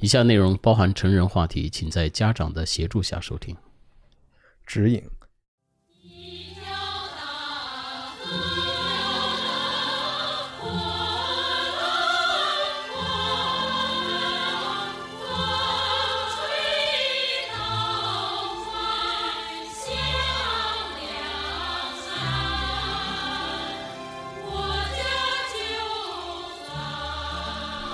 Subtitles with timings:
[0.00, 3.56] 以下内容包含成人话题，请在家长的协助下收听。
[4.64, 5.02] 指引。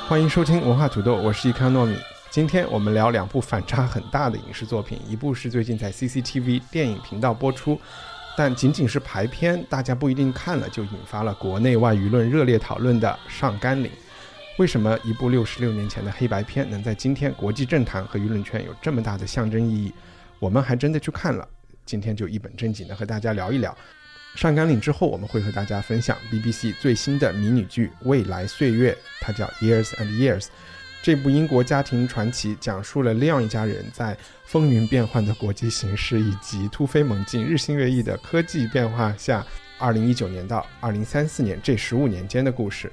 [0.06, 1.96] 欢迎收听文化土豆，我是一康糯米。
[2.30, 7.80] 今天我们聊两部反差很大的影视作品，一部是最近在 CCTV 电影频道播出，
[8.36, 13.90] 但仅仅是排片，大家不一定看了就引发了国内外舆论热烈讨论的《上甘岭》。
[14.58, 19.94] 为什么一部六十六年前的黑白片能在今天国际政坛和舆论圈有这么大的象征意义？
[20.38, 21.48] 我们还真的去看了，
[21.86, 23.74] 今天就一本正经的和大家聊一聊。
[24.34, 30.40] 上甘岭之后，我们会和大家分享 BBC 最新的迷你剧《未来岁月》，它叫《Years and Years》。
[31.02, 39.46] 这部英国家庭传奇讲述了利昂一家人在风云变幻的国际形势以及突飞猛进、日新月异的科技变化下
[39.78, 42.90] ，2019年到2034年这十五年间的故事。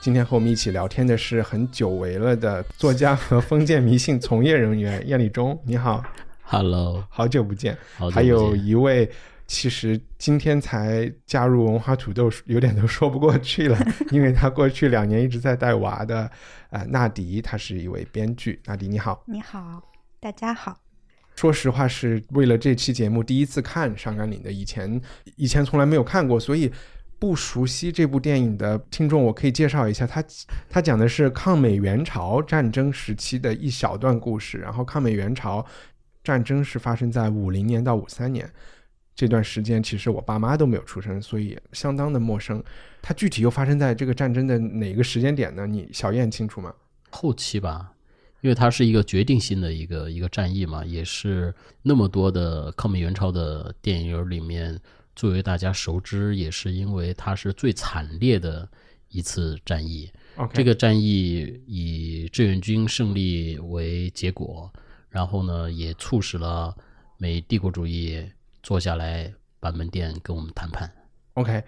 [0.00, 6.04] 今天和我们一起聊天的是很久违了的作家和封建迷信从业人员燕立忠，你好
[6.42, 9.10] ，Hello，好久不见，好久不见还有一位。
[9.46, 13.78] 其实今天才加入文化土豆，有点都说不过去了，
[14.10, 16.28] 因为他过去两年一直在带娃的，
[16.70, 18.60] 呃，纳迪，他是一位编剧。
[18.64, 19.80] 纳迪，你好，你好，
[20.18, 20.76] 大家好。
[21.36, 25.00] 说实话，是为了这期节目第一次看《上甘岭》的，以前
[25.36, 26.72] 以前从来没有看过，所以
[27.18, 30.24] 不熟悉这部电影的听众，我可以介绍一下，他
[30.68, 35.64] 他讲的是抗美援朝战争时期的一小段故事，然后抗美援朝
[36.24, 38.50] 战争是发生在五零年到五三年。
[39.16, 42.62] 这段时间其实我爸妈都没有出生，所以相当的陌生。
[43.00, 45.66] 它具体又发生在这个战争的哪个时间点呢？
[45.66, 46.74] 你小燕清楚吗？
[47.08, 47.92] 后期吧，
[48.42, 54.78] 因为它是一个决定性的一个一个战役嘛，也是那么多的抗美援朝的电影里面
[55.14, 58.68] 最为大家熟知，也是因为它是最惨烈的
[59.08, 60.12] 一次战役。
[60.52, 64.70] 这个战役以志愿军胜利为结果，
[65.08, 66.76] 然后呢，也促使了
[67.16, 68.22] 美帝国主义。
[68.66, 70.90] 坐下来把门店跟我们谈判。
[71.34, 71.62] OK，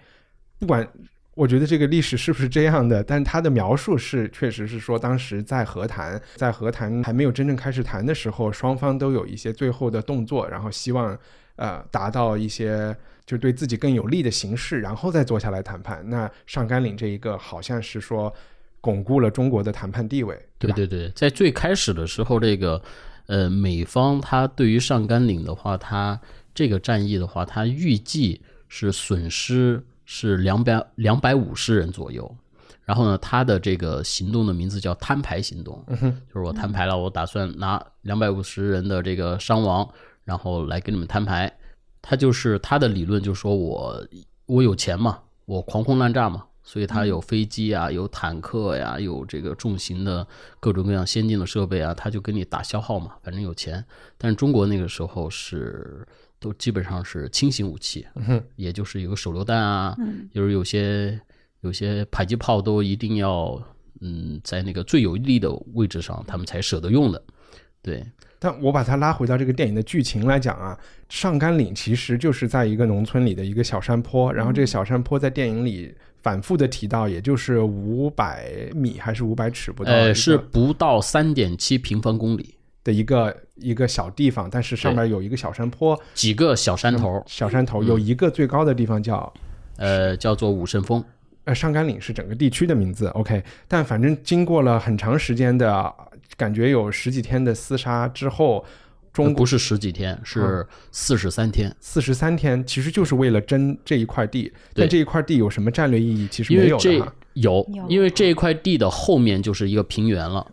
[0.59, 0.85] 不管
[1.33, 11.17] 我觉得这个历史是不是这样的，但他的描述是，确实是说当时在和谈，在和谈还没有真正开始谈的时候，双方都有一些最后的动作，然后希望
[11.55, 12.93] 呃达到一些
[13.25, 16.03] 就对自己更有利的形式，然后再坐下来谈判。
[16.09, 18.33] 那上甘岭这一个好像是说
[18.81, 22.81] 巩固了中国的谈判地位，对对对，在最开始的时候，这个
[23.27, 26.19] 呃美方他对于上甘岭的话，他。
[26.59, 32.29] 这个战役的话，它预计是损失是两百两百五十人左右。
[32.83, 35.81] 然后呢，他的这个行动的名字叫摊牌行动，
[36.27, 39.89] 就是我摊牌了，我打算拿两百五十人的这个伤亡，
[40.25, 41.49] 然后来跟你们摊牌。
[42.01, 44.05] 他就是他的理论，就是说我
[44.45, 50.27] 我有钱嘛，我狂轰滥炸嘛，所以他有飞机啊，有坦克呀，有这个重型的
[50.59, 53.85] 各种各样先进的设备啊，他就跟你打消耗嘛，反正有钱。
[54.17, 56.05] 但是中国那个时候是。
[56.39, 58.05] 都基本上是轻型武器，
[58.55, 59.95] 也就是有手榴弹啊，
[60.33, 61.19] 就是有些
[61.61, 63.61] 有些迫击炮都一定要
[64.01, 67.21] 嗯在那个最有利的位置上，他们才舍得用的。
[67.81, 68.05] 对，
[68.39, 79.91] 但我把它拉回到这个电影的剧情来讲啊，上甘岭其实就是在一个农村里的一个小山坡，然后这个小山坡在电影里反复的提到，也就是五百米还是五百尺不到？
[79.91, 82.55] 呃，是不到三点七平方公里。
[82.89, 89.31] 的一个一个小地方，但是上面有一个小山坡，几个小山头，小山头有一个最高的地方叫，
[89.77, 91.03] 呃，叫做武胜峰。
[91.43, 93.07] 呃，上甘岭是整个地区的名字。
[93.09, 95.93] OK，但反正经过了很长时间的
[96.35, 98.65] 感觉，有十几天的厮杀之后，
[99.13, 101.75] 中不是十几天，是四十三天。
[101.79, 104.51] 四十三天其实就是为了争这一块地。
[104.73, 106.27] 但这一块地有什么战略意义？
[106.31, 107.13] 其实没有的。
[107.33, 110.45] 有，因为这一块地的后面就是一个平原了。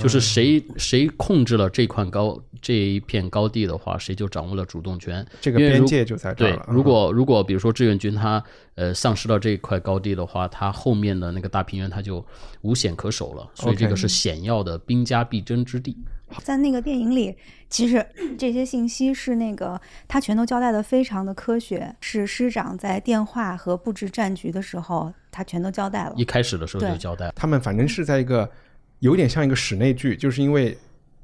[0.00, 5.24] 就是谁谁控制了这块高这一片高地的话，谁就掌握了主动权。
[5.40, 8.42] 这个边界就在这儿对了。，如果如果比如说志愿军他
[8.74, 12.24] 呃丧失了这一块高地的话，他后面的那个大平原他就
[12.62, 15.96] 无险可守了，所以这个是险要的兵家必争之地。
[16.42, 17.34] 在那个电影里，
[17.70, 18.04] 其实
[18.36, 26.24] 这些信息是那个他全都交代的非常的科学，是师长在电话和布置战局的时候，他全都交代了一。
[26.24, 27.32] 开始的时候就交代了。
[27.34, 28.50] 他们反正是在一个
[29.00, 30.76] 有点像一个室内剧，就是因为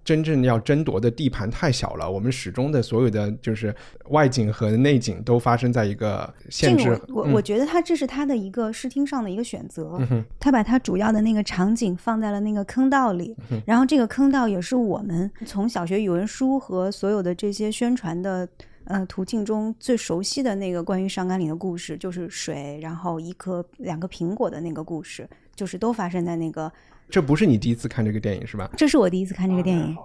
[0.04, 3.74] 真正要争夺的地盘太小了，我们始终的所有的就是
[4.10, 7.00] 外景和内景都发生在一个限制这个。
[7.08, 13.34] 我我嗯我觉得他这是他的一个视听上的一个选择，嗯他把他主要的那个场景放在了那个坑道里，
[13.66, 18.48] 然后这个坑道也是我们从小学语文书和所有的这些宣传的。
[18.86, 25.26] 呃，途径中最熟悉的那个关于上甘岭的故事，就是水，然后一颗两个苹果的那个故事，
[25.56, 26.70] 就是都发生在那个。
[27.10, 28.70] 这不是你第一次看这个电影是吧？
[28.76, 29.96] 这是我第一次看这个电影，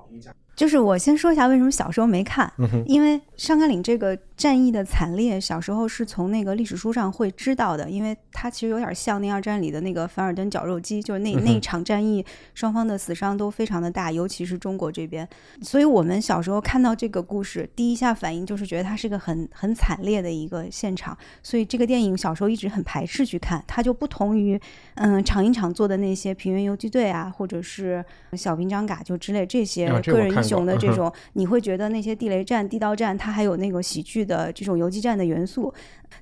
[0.59, 15.25] 就是我先说一下为什么小时候没看，嗯因为上甘岭这个战役的惨烈，小时候是从那个历史书上会知道的，因为它其实有点像那二战里的那个凡尔登绞肉机，就是那那一场战役双方的死伤都非常的大，尤其是中国这边，
[15.61, 24.59] 所以我们小时候看到这个故事，第一下反应就是觉得它是个很很惨烈的一个现场，所以这个电影小时候一直很排斥去看，它就不同于
[24.95, 28.03] 嗯场英厂做的那些平原游击队啊，或者是
[28.33, 35.73] 小兵张嘎就之类这些个人雄的这种，你会觉得那些地雷战、地道战，它还有那个喜剧的这种游击战的元素。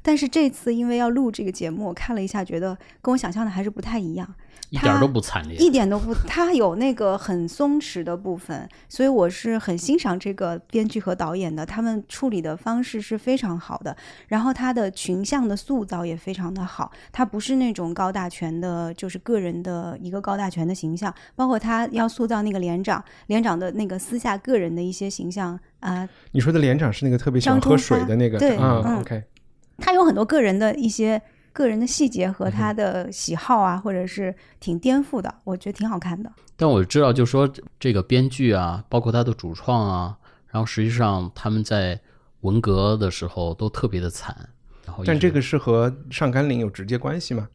[0.01, 4.35] 但是这次因为要录这个节目，我看了一下，觉得跟我想象的还是不太一样。
[4.69, 5.57] 一点儿都不惨烈。
[5.57, 13.95] 一点都不，他有那个很松弛的部分，所以我是很欣赏这个编剧和导演的，他们处理的方式是非常好的，
[14.27, 29.23] 然后他的群像的塑造也非常的好，他不是那种高大全的，就是个人的一个高大全的形象，包括他要塑造那个连长，连长的那个私下个人的一些形象啊、你说的连长是那个特别喜欢喝水的那个，对啊嗯，OK，
[29.77, 31.21] 他有很多个人的一些
[31.57, 36.31] 个人的细节嗯和他的喜好啊，或者是挺颠覆的，我觉得挺好看的。
[36.55, 37.49] 但我知道，就说
[37.79, 40.17] 这个编剧啊，包括他的主创啊，
[40.47, 41.99] 然后实际上他们在
[42.41, 44.49] 文革的时候都特别的惨。
[44.85, 47.47] 然后但这个是和上甘岭有直接关系吗？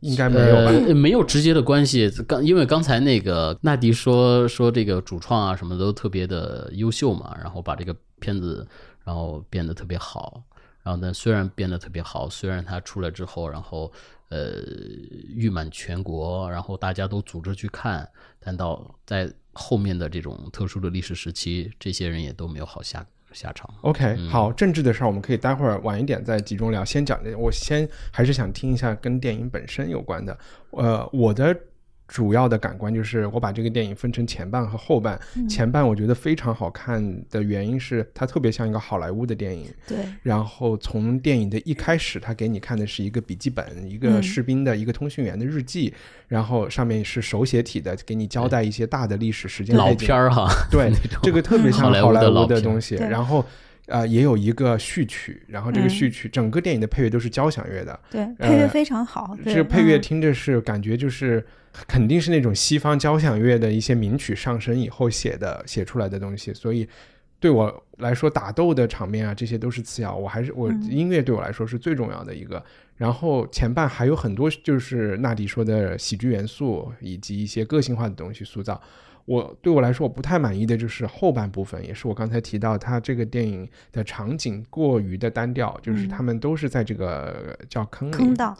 [0.00, 0.72] 应该没有吧？
[0.88, 2.10] 呃，没有直接的关系。
[2.26, 8.66] 刚因为刚才那个纳迪说说这个主创啊什么都特别的优秀嘛，然后把这个片子
[9.04, 10.42] 然后变得特别好。
[10.82, 13.92] 然后呢，虽然变得特别好，虽然它出来之后，然后
[14.28, 14.62] 呃
[15.28, 23.68] 誉满全国，然后大家都组织去看，但到在后面的这种特殊的历史时期，这些人也都没有好下下场。
[23.82, 26.84] OK，好，政治的事儿我们可以待会儿晚一点再集中聊。
[26.84, 30.38] 先讲这，我先还是想听一下跟电影本身有关的。
[30.70, 31.54] 呃，我的
[32.10, 35.18] 主要的感官就是我把这个电影分成前半和后半。
[35.48, 39.68] 前半我觉得非常好看的原因是它特别像一个好莱坞的电影。
[39.86, 45.94] 对，然后从电影的一开始，他给你看的是一个笔记本，一个嗯士兵的一个通讯员的日记，
[46.26, 50.90] 然后上面是手写体的，给你交代一些大的历史时间老片儿哈，对，
[51.22, 52.96] 这个特别像好莱坞好莱坞的老东西。
[52.96, 53.46] 然后，
[53.90, 58.00] 呃，也有一个序曲，然后这个嗯序曲、整个电影的配乐都是交响乐的。
[58.10, 59.36] 对，配乐呃非常好。
[59.44, 61.44] 这个配乐嗯听着是感觉就是
[61.86, 66.88] 肯定是那种西方交响乐的一些名曲上升以后写的写出来的东西，所以
[67.38, 72.64] 对我来说打斗的场面啊这些都是次要，我还是我嗯音乐对我来说是最重要的一个。
[72.96, 78.80] 然后前半还有很多就是纳迪说的喜剧元素以及一些个性化的东西塑造。
[79.30, 86.08] 我对我来说我不太满意的就是后半部分，也是我刚才提到，它这个电影的场景过于的单调，就是嗯。
[86.08, 88.58] 他们都是在这个叫坑里，坑道，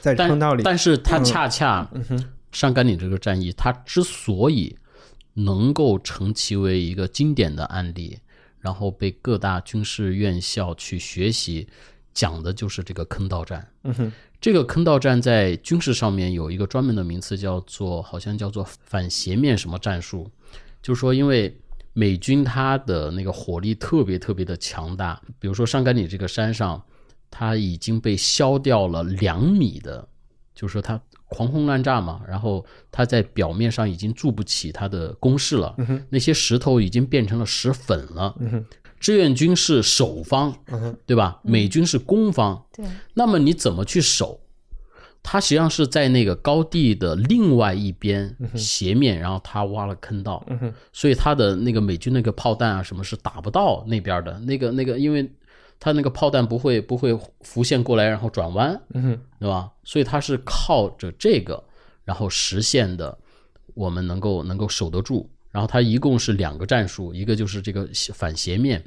[0.00, 1.24] 在坑道里，但是它嗯。
[1.24, 4.74] 恰恰嗯哼，上甘岭这个战役，它之所以
[5.34, 8.18] 能够成其为一个经典的案例，
[8.60, 11.68] 然后被各大军事院校去学习，
[12.14, 13.68] 讲的就是这个坑道战。
[13.84, 20.30] 嗯哼，这个坑道战在军事上面有一个专门的名词，叫做好像叫做反斜面什么战术，
[20.82, 21.56] 就是说因为。
[21.94, 26.80] 美军它的那个火力特别特别的强大，比如说上甘岭这个山上，
[27.28, 30.06] 它已经被削掉了两米的，
[30.54, 35.74] 就是说它狂轰滥炸嘛，然后它在表面上已经筑不起它的工事了，
[36.08, 38.32] 那些石头已经变成了石粉了。
[39.00, 41.40] 志愿军是守方，嗯，对吧？
[41.42, 44.40] 美军是攻方，对，那么你怎么去守？
[45.22, 55.30] 它实际上是在那个高地的另外一边斜面，然后他挖了坑道，嗯，所以他的那个美军那个炮弹啊什么是打不到那边的，那个那个，因为
[55.78, 59.70] 他那个炮弹不会不会浮现过来然后转弯，嗯，对吧？
[59.84, 61.62] 所以它是靠着这个，
[62.04, 63.18] 然后实现的，
[63.74, 65.28] 我们能够能够守得住。
[65.58, 68.80] 然然后它一共是两个战术，一个就是这个反斜面，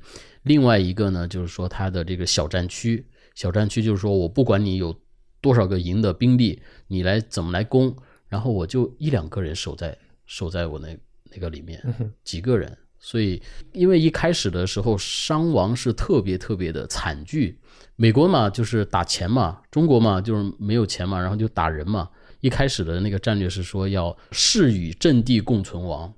[0.43, 3.05] 另外一个呢就是说它的这个小战区。
[3.35, 4.97] 小战区就是说我不管你有
[5.41, 7.93] 多少个营的兵力，你来怎么来攻，
[8.29, 11.83] 然后我就一两个人守在守在我那那个里面，
[12.23, 12.77] 几个人。
[12.99, 17.59] 所以因为一开始的时候伤亡是特别特别的惨剧。
[17.97, 22.09] 美国嘛就是打钱嘛，中国嘛就是没有钱嘛，然后就打人嘛。
[22.41, 26.13] 一开始的那个战略是说要誓与阵地共存亡，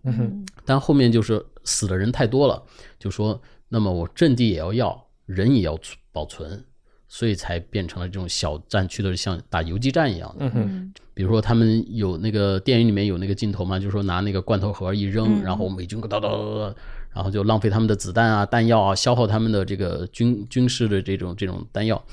[0.66, 2.62] 但后面就是死的人太多了，
[2.98, 3.40] 就说
[3.70, 5.78] 那么我阵地也要要，人也要
[6.12, 6.64] 保存，
[7.08, 10.50] 所以才变成了这种小战区的像打游击战一样的。
[10.56, 16.76] 嗯比如说他们有那个电影里面有那个镜头嘛，就是说拿那个罐头盒一扔，然后美军哒哒哒哒，
[17.14, 22.04] 然后就浪费他们的子弹啊、弹药啊，消耗他们的这个军军事的这种这种弹药。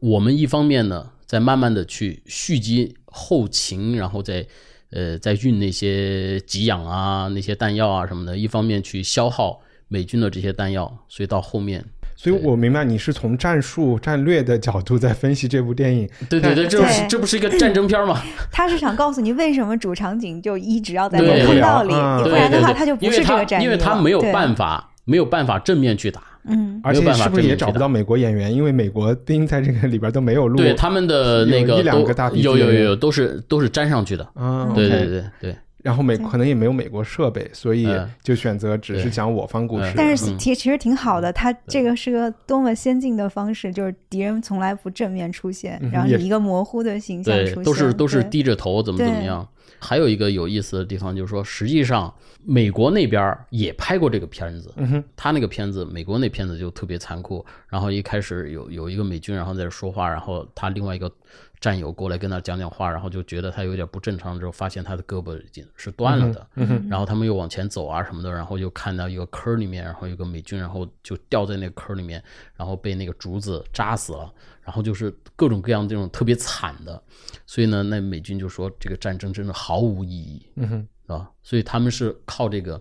[0.00, 4.44] 我们一方面呢，在慢慢的去蓄积后勤，然后再
[4.90, 11.84] 呃再运那些给养啊、那些弹药啊什么的，一方面去消耗美军的这些弹药，所以到后面，
[12.16, 16.08] 所以我明白你是从战术战略的角度在分析这部电影。
[16.28, 18.20] 对对对，这不是这不是一个战争片吗？
[18.50, 21.90] 他是想告诉你为什么主场景就一直要在通道里，
[22.24, 24.20] 不然的话他就不是这个战役因为他没有。
[24.32, 26.22] 办法，没有办法正面去打。
[26.44, 28.52] 嗯，而且是不是也找不到美国演员？
[28.52, 30.58] 因为美国兵在这个里边都没有录。
[30.58, 34.28] 对他们的那个都一两个大有有有都是都是粘上去的。
[34.34, 39.90] 嗯，对对对对，然后美可能也没有美国设备，所以嗯就选择只是讲我方故事。
[39.90, 49.46] 嗯但是其其实挺好的，它这个是个多么先进的方式，就是敌人从来不正面出现，然后嗯也以一个模糊的形象出，现，都是都是对低着头怎么怎么对样。
[49.82, 54.72] 还有一个有意思的地方就是说，实际上美国那边儿也拍过这个片子，
[55.16, 57.44] 他那个片子，美国那片子就特别残酷。
[57.66, 61.10] 然后一开始有有一个美军，然后在这说话，然后他另外一个
[61.58, 66.46] 战友过来跟他讲讲话，然后就觉得他有点不正常，之后发现他的胳膊已经是断了的。
[66.54, 72.22] 嗯然后他们又往前走啊什么的，然后又看到一个坑里面，然后有个美军，然后就掉在那个坑里面，
[72.56, 77.02] 然后被那个竹子扎死了，然后就是各种各样这种特别惨的。
[77.46, 80.46] 所以呢，那美军就说这个战争真的毫无意义。
[80.56, 82.80] 嗯哼，啊，所以他们是靠这个，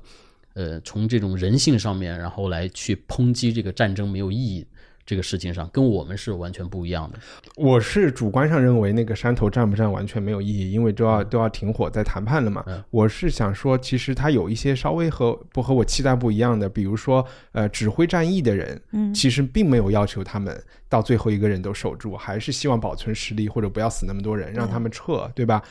[0.54, 4.66] 呃，从这种人性上面，然后来去抨击这个战争没有意义
[5.12, 7.20] 这个事情上，跟我们是完全不一样的。
[7.58, 12.64] 我是主观上认为那个山头站不站完全没有意义，因为都要都要停火在谈判了嘛。
[12.66, 25.62] 嗯我是想说，其实他有一些稍微和不和我期待不一样的，比如说呃，指挥战役的人，嗯其实并没有要求他们到最后一个人都守住，还是希望保存实力或者不要死那么多人，让他们撤，对吧？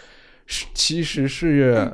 [0.45, 1.91] 是，其实是。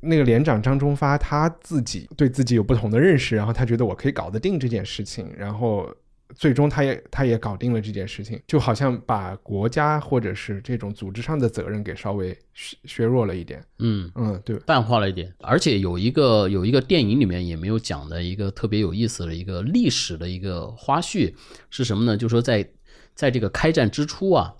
[0.00, 5.90] 那个连长张忠发他自己对自己有不同的认识，然后他觉得我可以搞得定这件事情，然后
[6.34, 13.64] 最终他也他也搞定了这件事情，就好像把国家或者是这种组织上的责任给稍微削削弱了一点。
[13.78, 15.32] 嗯，嗯，对，淡化了一点。
[15.38, 21.32] 而且有一个有一个电影里面也没有讲的一个特别有意思的一个历史的一个花絮
[21.70, 22.16] 是什么呢？
[22.16, 22.68] 就是说在
[23.14, 24.54] 在这个开战之初啊，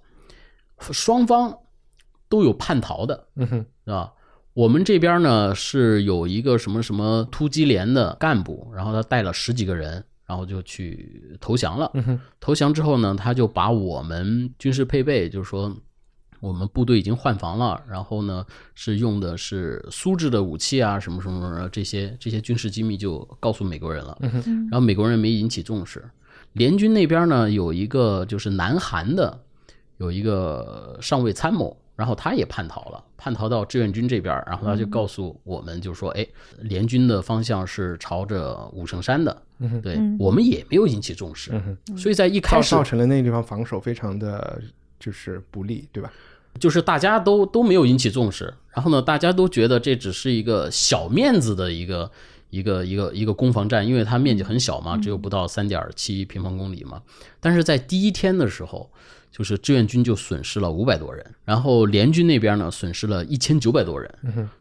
[0.78, 1.58] 双方
[2.28, 4.12] 都有叛逃的，嗯哼，是吧？
[4.54, 11.90] 我们这边呢是有一个什么什么突击连的干部，然后他带了十几个人，然后就去投降了。
[11.94, 15.74] 嗯，投降之后呢，他就把我们军事配备，就是说
[16.40, 24.18] 我们部队已经换防了，然后呢是用的是苏制的武器啊，什么什么什么这些这些军事机密就告诉美国人了。
[24.20, 26.04] 嗯然后美国人没引起重视。
[26.52, 29.42] 联军那边呢有一个就是南韩的
[29.98, 36.24] 有一个上尉参谋，然后他也叛逃了，叛逃到志愿军这边，然后他就告诉我们，就说，哎，
[36.60, 39.42] 联军的方向是朝着武圣山的，
[39.82, 41.50] 对嗯我们也没有引起重视，
[41.96, 44.60] 所以在一开始造造成了那个地方防守非常的
[45.00, 46.12] 就是不利，对吧？
[46.60, 52.10] 就是大家都都没有引起重视，然后呢，大家都觉得这只是一个小面子的一个
[52.50, 57.02] 一个一个一个攻防战，因为它面积很小嘛，只有不到三点七平方公里嘛。
[57.40, 58.90] 但是在第一天的时候，
[59.36, 64.10] 就是志愿军就损失了五百多人，然后联军那边呢损失了一千九百多人。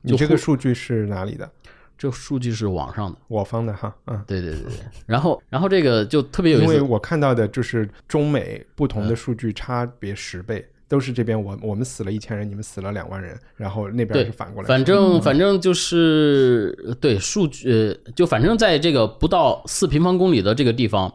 [0.01, 1.49] 你这个数据是哪里的？
[1.97, 4.21] 这数据是网上的，我方的哈，嗯。
[4.27, 4.71] 对对对对。
[5.05, 14.67] 然后然后这个就特别有意思，因为我看到的就是中美不同的数据差别十倍，都是这边我我们死了一千人，你们死了两万人，然后那边是反过来。
[14.67, 21.13] 反正反正就是呃对数据，呃，就反正在这个不到四平方公里的这个地方，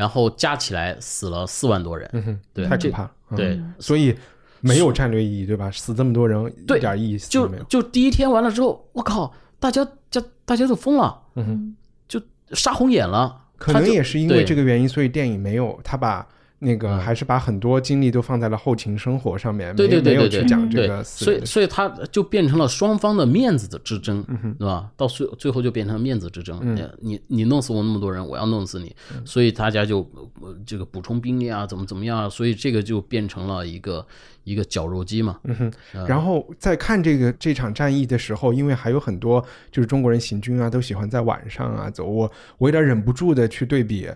[0.00, 2.08] 然后加起来死了四万多人。
[2.14, 3.10] 嗯哼，对，太可怕了。
[3.28, 4.16] 嗯对，所以
[4.60, 5.70] 没有战略意义，对吧？
[5.70, 7.64] 死这么多人，一点意义都就没有。
[7.64, 11.76] 就第一天完了之后，我靠，大家家大家都疯了，嗯
[12.08, 12.18] 就
[12.52, 13.36] 杀红眼了。
[13.58, 16.26] 可能也是因为这个原因，所以电影没有他把
[16.60, 21.44] 那个还是把很多精力都放在了后勤生活上面，对对对没有对对，去讲这个所以。
[21.44, 24.90] 所以他就变成了双方的面子的之争，嗯对吧？
[24.96, 26.60] 到最最后就变成面子之争。
[27.00, 30.00] 你你弄死我那么多人，我要弄死你，所以大家就
[30.40, 34.06] 呃这个补充兵力啊，怎么怎么样啊，所以这个就变成了一个
[34.44, 35.40] 一个绞肉机嘛。
[35.44, 44.06] 嗯哼，然后在看这个这场战役的时候，因为还有很多就是中国人行军啊，都喜欢在晚上啊走，我我有点忍不住的去对比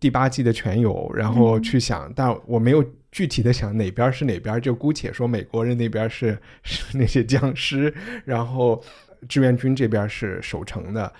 [0.00, 7.92] 第八季的全游，然后去想，但我没有具体的想哪边是哪边，就姑且说美国人那边是 是那些僵尸，
[8.24, 8.82] 然后
[9.28, 11.12] 志愿军这边是守城的。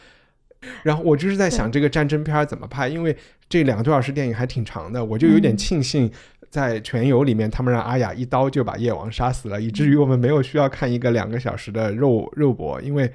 [0.83, 3.17] 然后我就是在想这个战争片怎么拍，因为
[3.49, 6.11] 这两个多小时电影还挺长的，我就有点庆幸
[6.51, 13.09] 在全游里面他们让阿雅一刀就把夜王杀死了，以至于我们没有需要看一个两个小时的肉肉搏，因为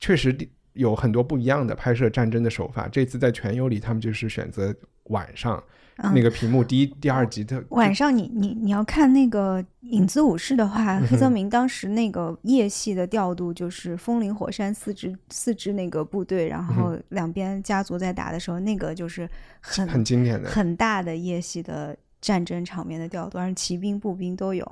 [0.00, 0.36] 确实
[0.74, 2.86] 有很多不一样的拍摄战争的手法。
[2.88, 5.62] 这次在全游里，他们就是选择晚上
[5.98, 6.12] 嗯。
[6.14, 19.28] 那个屏幕第一、第二集的晚上你你你要看那个《影子武士》的话， 黑泽明当时那个夜戏的调度就是风林火山四支四支那个部队，然后两边家族在打的时候，那个就是
[19.60, 24.64] 很很经典的，很大的夜戏的战争场面的调度，而且骑兵步兵都有，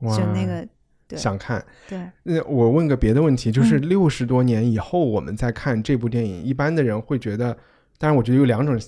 [0.00, 0.66] 就那个
[1.06, 1.18] 对。
[1.18, 1.64] 想看。
[1.88, 7.56] 对，那我问个别的问题，就是嗯六十多年以后我们再看这部电影，一般的人会觉得，
[7.96, 8.78] 当然我觉得有两种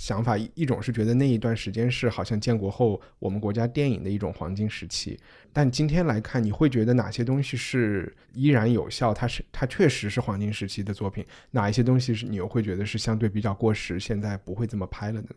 [0.00, 5.20] 想法，一一种是觉得那一段时间是好像建国后我们国家电影的一种黄金时期，
[5.52, 9.12] 但今天来看，你会觉得哪些东西是依然有效？
[9.12, 15.36] 它是它确实是黄金时期的作品，哪一些东西是你又会觉得是相对比较过时，现在不会这么拍了的呢？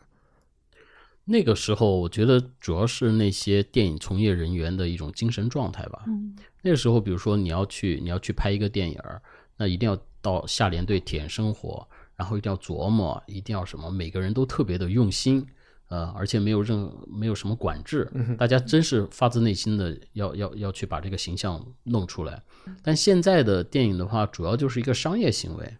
[1.25, 6.05] 那个时候，我觉得主要是那些电影从业人员的一种精神状态吧。
[6.07, 9.21] 嗯那个时候，比如说你要去你要去拍一个电影儿，
[9.57, 11.85] 那一定要到下连队体验生活，
[12.23, 15.45] 然后一定要琢磨，一定要什么，每个人都特别的用心，
[15.89, 22.41] 呃，而且没有任没有什么管制，大家真是发自内心的要要要去把这个形象弄出来。
[22.81, 25.77] 但现在的电影的话，主要就是一个商业行为，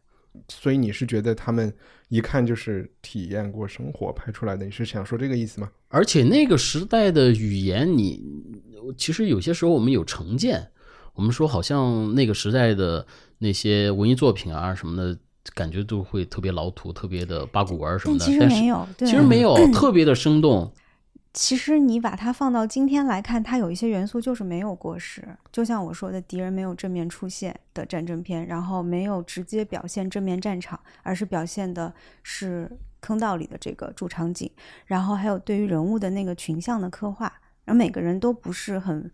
[0.49, 1.73] 所以你是觉得他们
[2.09, 4.65] 一看就是体验过生活拍出来的？
[4.65, 5.71] 你是想说这个意思吗？
[5.87, 8.21] 而且那个时代的语言你，
[8.97, 10.71] 其实有些时候我们有成见，
[11.13, 13.07] 我们说好像那个时代的
[13.37, 15.17] 那些文艺作品啊什么的，
[15.53, 18.25] 感觉都会特别老土、特别的八股文什么的。
[18.25, 20.71] 但其实没有，对，其实没有，特别的生动。
[21.33, 25.27] 其实你把它放到今天来看，它有一些元素就是没有过时。
[25.51, 34.49] 就像我说的，敌人没有正面出现的战争片，然后没有直接表现正面战场，而是表现的是坑道里的这个主场景，
[34.85, 37.25] 然后还有对于人物的那个群像的刻画，
[37.65, 39.11] 然后每个人都不是很。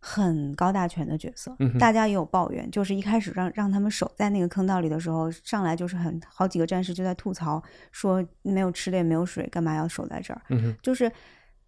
[0.00, 10.40] 很高大全的角色，嗯大家也有抱怨，就是一开始让让他们守在那个坑道里的时候，上来就是很好几个战士就在吐槽说没有吃的也没有水，干嘛要守在这儿？
[10.50, 11.10] 嗯，就是，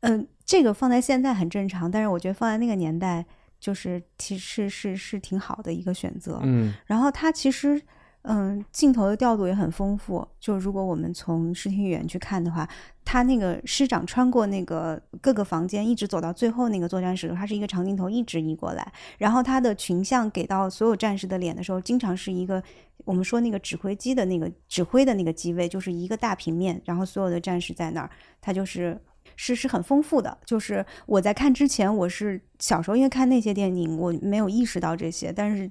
[0.01, 3.27] 嗯、这个放在现在很正常，但是我觉得放在那个年代，
[3.59, 6.41] 就是其实是是挺好的一个选择。
[6.45, 7.83] 嗯然后他其实，
[8.23, 10.27] 嗯，镜头的调度也很丰富。
[10.39, 12.69] 就如果我们从视听语言去看的话，
[13.05, 22.63] 他那个师长穿过那个各个房间，一直走到最后那个作战室，他是一个长镜头一直移过来，然后他的群像给到所有战士的脸的时候，经常是一个
[23.05, 29.01] 我们说那个指挥机的那个指挥的那个机位，就是一个大平面，然后所有的战士在那儿，他就是。
[29.37, 35.71] 是是很丰富的，就是我在看之前，我是小时候因为看那些电影，我没有意识到这些，但是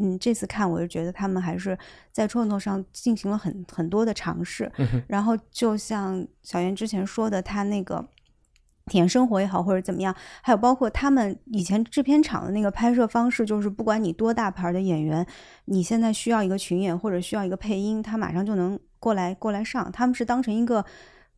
[0.00, 1.78] 嗯，这次看我就觉得他们还是
[2.10, 4.70] 在创作上进行了很很多的尝试。
[5.06, 8.04] 然后就像小袁之前说的，他那个
[8.86, 15.26] 体验生活也好，或者怎么样，还有包括他们以前制片厂的那个拍摄方式，就是不管你多大牌的演员，
[15.66, 20.84] 你现在需要一个群演或者需要一个配音，他马上就能过来过来上，他们是当成一个。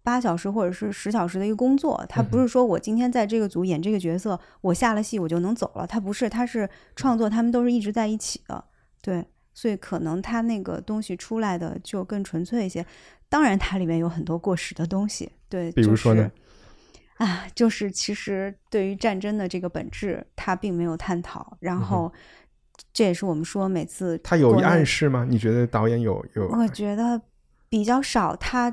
[0.02, 8.64] 八小时或者是十小时的一个工作，他不是说我今天在这个组演这个角色，我下了戏我就能走了，他不是，他是创作，他们都是一直在一起的，
[9.00, 12.84] 对，所以可能他那个东西出来的就更纯粹一些。
[13.28, 16.30] 当然，它里面有很多过时的东西，对，比如说呢？
[17.18, 21.56] 就是、啊，就是其实对于战争的这个本质，他并没有探讨。
[21.58, 22.12] 然后，
[22.92, 25.26] 这也是我们说每次他有暗示吗？
[25.26, 26.46] 你觉得导演有有？
[26.48, 27.18] 我觉得
[27.70, 28.36] 比较少。
[28.36, 28.70] 他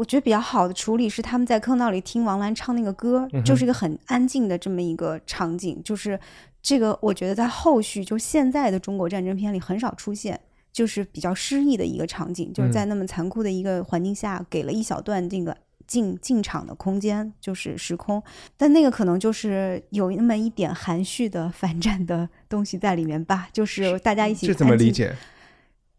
[0.00, 5.78] 我觉得比较好的处理是他们在坑道里听王兰唱那个歌，嗯就是一个很安静的这么一个场景。
[5.84, 6.18] 就是
[6.62, 10.40] 这个，我觉得在后续就现在的中国战争片里很少出现。
[10.72, 15.54] 就是比较诗意的一个场景，就是在那么残酷的一个环境下，给了一小段这个
[15.86, 18.22] 进进场的空间，就是时空。
[18.56, 24.46] 但那个可能就是有那么一点含蓄的反战的东西在里面吧，就是大家一起。
[24.46, 24.92] 这怎么理？
[24.92, 25.14] 解？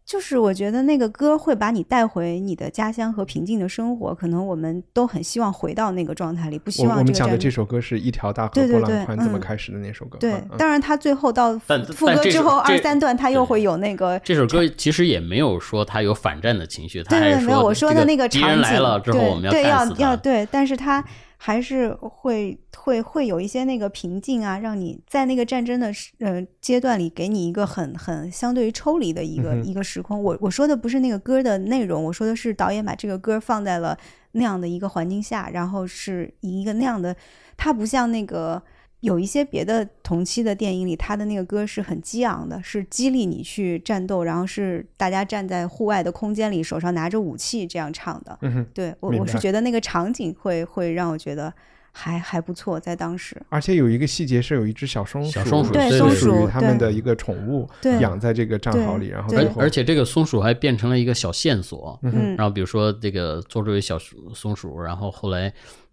[0.04, 10.18] 就是我觉得那个歌会把你带回你的家乡和平静的生活，可能我们都很希望回到那个状态里，不希望这个战我们讲的这首歌是一条大河对对波浪宽怎么开始的那首歌。
[10.18, 19.82] 对当然他最后到副歌之后二三段，他又会有那个这首歌其实也没有说他有反战的情绪，他还是对对，没有我说的那个场景，人来了之后对我们对要。
[19.98, 21.02] 要对，但是他
[21.44, 30.22] 还是会会会有一些那个平静啊，让你在那个战争的时呃阶段里，给你一个很很相对于抽离的一个、嗯一个时空。
[30.22, 33.98] 我我说的不是那个歌的内容，我说的是导演把这个歌放在了
[34.30, 37.16] 那样的一个环境下，然后是以一个那样的，
[37.56, 38.62] 它不像那个。
[39.02, 48.38] 有一些别的同期的电影里，他的那个歌是很激昂的，是激励你去战斗，然后是大家站在户外的空间里，手上拿着武器这样唱的。
[48.42, 51.52] 嗯哼，对我，我是觉得那个场景会会让我觉得
[51.90, 53.36] 还还不错，在当时。
[53.48, 57.68] 而且有一个细节是有一只小松鼠，小松鼠对松鼠对他们的一个宠物，
[58.00, 65.52] 养在这个战壕里，然后而而且这个松鼠还变成了一个小线索，嗯然后比如说这个做这位小鼠松鼠，然后后来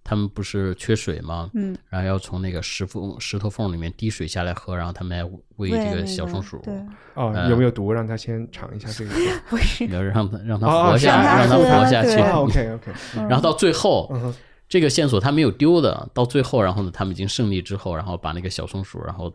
[0.10, 1.52] 他们不是缺水吗？
[1.54, 5.24] 嗯，然后要从那个石缝石头缝里面滴水下来喝，然后他们来
[5.58, 6.74] 喂这个小松鼠，对，
[7.14, 7.48] 哦，呃。
[7.48, 7.94] 有没有毒？
[7.94, 9.12] 让他先尝一下这个。
[9.48, 12.20] 不是，要让它让它哦活下，让它让它活下去。
[12.20, 12.92] ，OK OK，
[13.30, 14.12] 然后到最后，
[14.68, 19.32] 这个线索他没有丢的，到最后，然后呢，他们已经胜利之后，然后把那个小松鼠，然后呃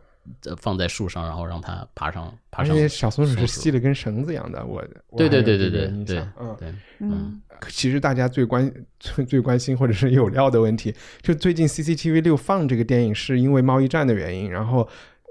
[0.58, 2.74] 放在树上，然后让它爬上爬上。
[2.74, 6.56] 而且小松鼠是系了根绳子一样的，我我对对对对对对嗯。
[6.58, 14.88] 对，嗯，其实大家最关最最关心或者是有料的问题，就最近 CCTV 六放这个电影是因为贸易战的原因，然后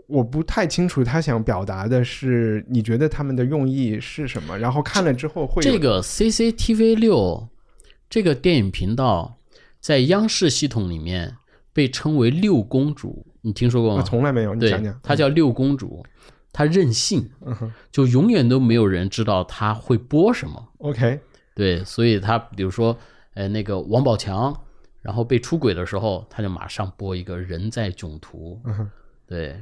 [0.07, 4.57] 我不太清楚他想表达的是，你觉得他们的用意是什么？
[4.59, 7.47] 然后看了之后会这个 CCTV 六
[8.09, 9.37] 这个电影频道
[9.79, 11.37] 在央视系统里面
[11.71, 14.03] 被称为六公主，你听说过我吗？
[14.03, 16.03] 从来没有，你讲讲，，她叫六公主，
[16.51, 20.69] 她任性，嗯就永远都没有人知道她会播什么。
[20.79, 21.19] ，OK，
[21.53, 22.97] 对，所以她比如说，
[23.33, 24.55] 呃，那个王宝强，
[25.01, 28.89] 然后被出轨的时候，他就马上播一个人在囧途，嗯，
[29.27, 29.61] 对，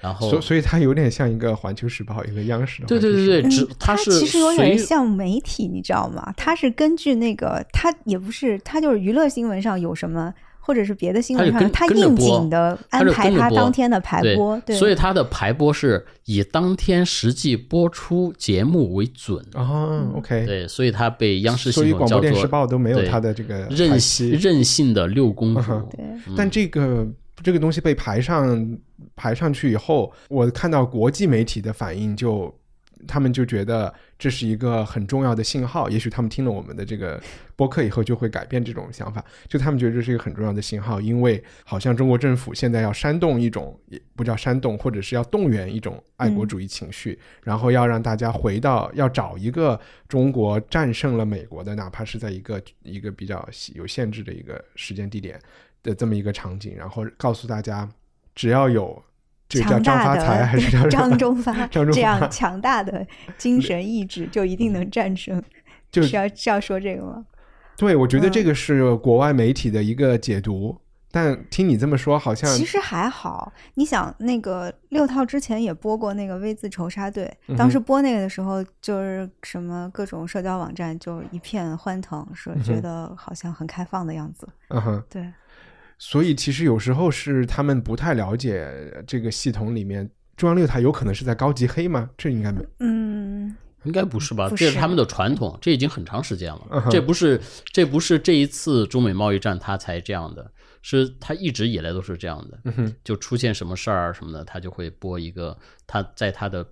[0.00, 6.34] 然后所所以它有点像一个环球时报，一个央视的对对对对，只嗯它是其实有点像媒体，你知道吗？
[6.36, 27.04] 它是根据那个，它也不是，它就是娱乐新闻上有什么，或者是别的新闻上，它就跟它应景的安排跟着播它当天的排播，对，所以他的排播是以当天实际播出节目为准，哦，OK，对，所以他被央视所以系统叫广播电视报都没有对它的这个任性任性的六公主嗯，对，但这个
[27.42, 28.78] 这个东西被排上
[29.16, 32.54] 排上去以后，我看到国际媒体的反应就。
[33.06, 37.20] 他们就觉得这是一个很重要的信号，也许他们听了我们的这个
[37.56, 39.24] 播客以后就会改变这种想法。
[39.48, 55.40] 就他们觉得这是一个很重要的信号，因为好像中国政府现在要煽动一种，也不叫煽动，或者是要动员一种爱国主义情绪，然后要让大家回到，要找一个中国战胜了美国的，哪怕是在一个一个比较有限制的一个时间地点
[55.82, 57.88] 的这么一个场景，然后告诉大家，
[58.34, 59.02] 只要有
[59.60, 65.42] 这个叫强大张发财还是叫的 张忠 发张这样强大的精神意志，就一定能战胜。
[65.92, 67.24] 就是要是要说这个吗？
[67.76, 70.74] 对，我觉得嗯这个是国外媒体的一个解读，
[71.10, 84.48] 但听你这么说，好像其实还好，你想那个六套之前也播过那个 V 字仇杀队，当时播那个的时候，就是什么各种社交网站就一片欢腾，说觉得好像很开放的样子。
[84.68, 85.30] 嗯哼，对，
[86.04, 88.68] 所以其实有时候是他们不太了解
[89.06, 92.10] 这个系统里面中央六台有可能是在高级黑吗？
[92.18, 94.50] 这应该没嗯，应该不是吧？
[94.50, 96.66] 这是他们的传统，这已经很长时间了。
[96.72, 100.50] 嗯这不是这不是这一次中美贸易战他才这样的，
[100.82, 102.58] 是他一直以来都是这样的。
[102.64, 106.66] 嗯，就出现什么事儿什么的，他就会播一个他在他的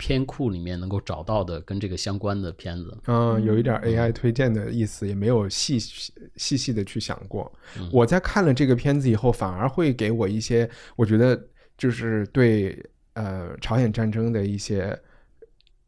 [0.00, 2.96] 片库里面能够找到的跟这个相关的片子。
[3.06, 7.52] 嗯，有一点 AI 推荐的意思，也没有细细细的去想过。
[7.78, 11.38] 嗯我在看了这个片子以后，反而会给我一些，我觉得
[11.76, 12.82] 就是对
[13.12, 14.98] 呃朝鲜战争的一些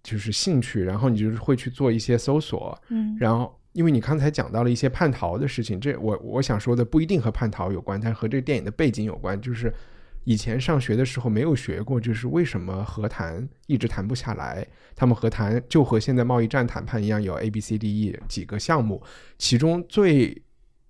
[0.03, 3.59] 就是兴趣，然后你就是会去做一些搜索，嗯然后。
[3.75, 9.41] 因为你刚才讲到了一些叛逃的事情，这我我想说的不一定和叛逃有关，但和这个电影的背景有关。
[9.41, 9.73] 就是
[10.25, 14.67] 以前上学的时候没有学过，就是为什么和谈一直谈不下来。
[14.95, 19.03] 他们和谈就和现在贸易战谈判一样，有 A、B、C、D、E 几个项目，
[19.39, 20.41] 其中最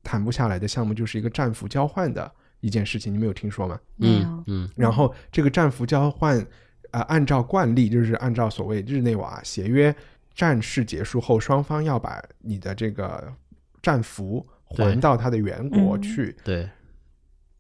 [0.02, 3.80] 谈不下来的项目就是一个战俘交换的一件事情，你没有听说吗？
[3.96, 6.44] 没有嗯嗯然后这个战俘交换，
[6.90, 9.94] 呃，按照惯例，就是按照所谓日内瓦协约，
[10.34, 13.32] 战事结束后，双方要把你的这个
[13.80, 16.36] 战俘还到他的原国嗯去。
[16.44, 16.68] 对，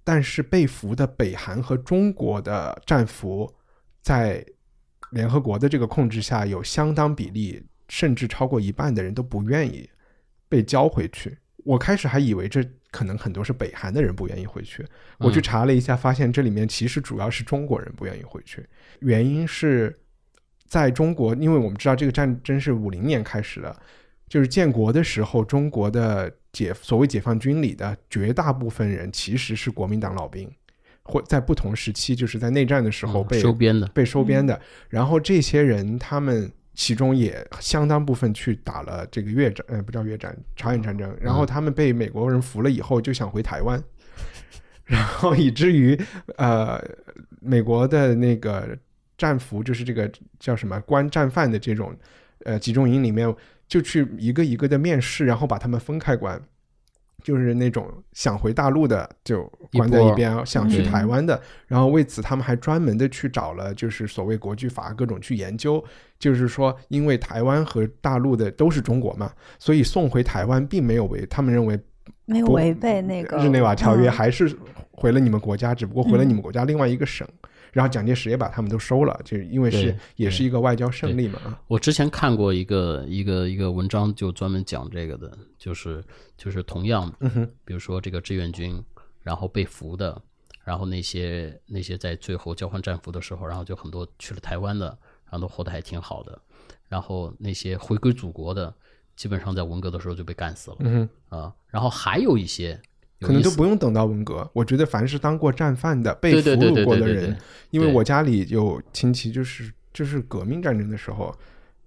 [0.04, 3.52] 但是被俘的北韩和中国的战俘
[4.00, 4.44] 在
[5.10, 9.88] 联合国的这个控制下，有相当比例，甚至超过一半的人都不愿意
[10.48, 11.38] 被交回去。
[11.64, 14.84] 我开始还以为这可能很多是北韩的人不愿意回去，
[15.18, 18.66] 我去查了一下，发现这里面其实主要是中国人不愿意回去，
[19.00, 19.96] 原因是
[20.66, 23.80] 在中国，因为我们知道这个战争是五零年开始的，
[24.32, 30.50] 就是建国的时候，中国的解所谓解放军里的绝大部分人其实是国民党老兵，
[31.02, 34.58] 或在不同时期，就是在内战的时候嗯被、收编的，被收编的。
[34.88, 41.14] 然后这些人他们其中也相当部分去打了这个越战，呃，不叫越战，朝鲜战争。
[41.20, 43.84] 然后他们被美国人俘了以后，就想回台湾，
[44.86, 45.94] 然后以至于
[46.38, 46.82] 呃，
[47.38, 48.74] 美国的那个
[49.18, 51.94] 战俘，就是这个叫什么关战犯的这种
[52.46, 53.30] 呃集中营里面，
[53.72, 56.38] 就去一个一个的面试，然后把他们分开关。
[57.22, 65.82] 就是那种想回大陆的就关在一边，想去嗯台湾的，然后为此他们还专门的去找了就是所谓国际法各种去研究，
[66.18, 71.78] 就是说因为台湾和大陆的都是中国嘛，所以送回台湾并没有违，他们认为
[72.26, 74.10] 没有违背那个日内瓦条约，嗯。
[74.10, 74.54] 还是
[74.90, 77.26] 回了你们国家，只不过回了你们国家另外一个省。
[77.72, 81.40] 然后蒋介石也把他们都收了，就是因为是也是一个外交胜利嘛。
[81.44, 86.04] 啊我之前看过一个一个一个文章，就专门讲这个的，就是
[86.36, 88.82] 就是同样，嗯，比如说这个志愿军，
[89.22, 90.20] 然后被俘的，
[90.64, 94.86] 然后那些那些在最后交换战俘的时候，然后就很多去了台湾的，
[95.24, 96.38] 然后都活得还挺好的，
[96.88, 98.72] 然后那些回归祖国的，
[99.16, 102.91] 基本上在文革的时候就被干死了嗯，啊，然后还有一些有
[103.22, 104.48] 可能都不用等到文革。
[104.52, 107.36] 我觉得凡是当过战犯的、被俘虏过的人，
[107.70, 111.34] 因为我家里有亲戚，就是就是革命战争的时候，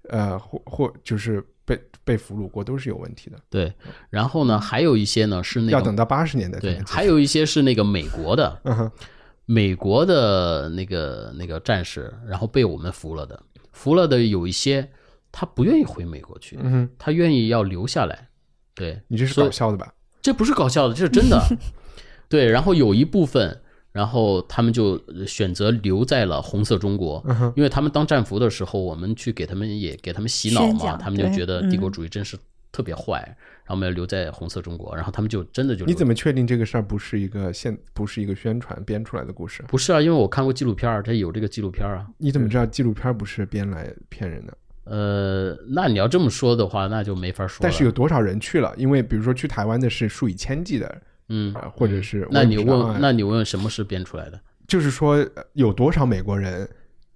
[0.10, 3.38] 呃，或或就是被被俘虏过，都是有问题的。
[3.50, 3.74] 对，
[4.10, 8.62] 然后呢，还有一些呢是那个要等到八十年代才对还有一些是那个美国的，
[9.46, 14.90] 美国的那个那个战士，然后被我们俘了的，俘了的有一些
[15.32, 18.30] 他不愿意回美国去，嗯哼，他愿意要留下来。
[18.74, 19.94] 对，你这是搞笑的吧？
[20.26, 21.40] 这不是搞笑的，这是真的。
[22.28, 23.62] 对，然后有一部分，
[23.92, 32.36] 然后他们就选择留在了红色中国，嗯，因为他们当战俘的时候，我们去给他们也给他们洗脑嘛，他们就觉得帝国嗯主义真是
[32.72, 39.64] 特别坏，然后我们要留在红色中国，然后他们就真的就你怎么确定这个事儿不是一个现不是一个宣传编出来的故事？
[39.68, 40.02] 不是啊？
[40.02, 42.08] 因为我看过纪录片儿，它有这个纪录片儿啊。
[42.18, 44.58] 你怎么知道纪录片不是编来骗人的？
[44.86, 47.60] 呃，那你要这么说的话，那就没法说了。
[47.62, 48.74] 但是有多少人去了？
[48.78, 54.40] 因为比如说去台湾的是数以千计的，嗯，呃或者是那你问，那你问什么是编出来的？
[54.68, 56.68] 就是说呃有多少美国人、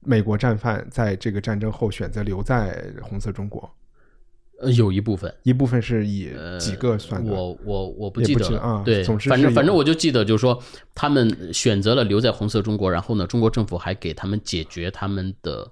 [0.02, 3.70] 美国战犯在这个战争后选择留在红色中国？
[4.62, 6.30] 呃，有一部分，一部分是以
[6.60, 7.32] 几个算的？
[7.32, 8.60] 我我我不记得了。
[8.60, 10.62] 啊对，总之是反正反正我就记得，就是说
[10.94, 15.72] 他们选择了留在红色中国，然后呢，中国政府还给他们解决他们的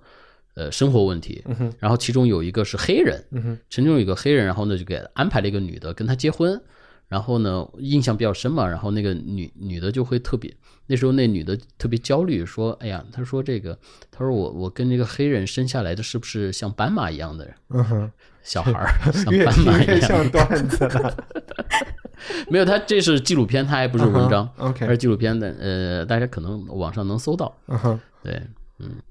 [0.58, 1.44] 呃生活问题。
[1.80, 3.24] 然后其中有一个是黑人，
[3.70, 6.60] 其中有一个黑人，然后呢就给安排了一个女的跟他结婚，
[7.08, 10.52] 然后呢印象比较深嘛，然后那个女女的就会特别，
[10.88, 13.78] 那时候那女的特别焦虑，说，哎呀，她说这个，
[14.12, 17.54] 她说我我跟这个黑人生下来的是不是像斑马一样的人？
[17.70, 19.96] 嗯哼，小孩儿， 像斑马一样？
[19.96, 21.18] 越像段子了。
[22.50, 24.74] 没有，他这是纪录片，他还不是文章，嗯哼。
[24.80, 28.00] 它是 OK，纪录片的，呃，大家可能网上能搜到，嗯哼。
[28.24, 28.42] 对，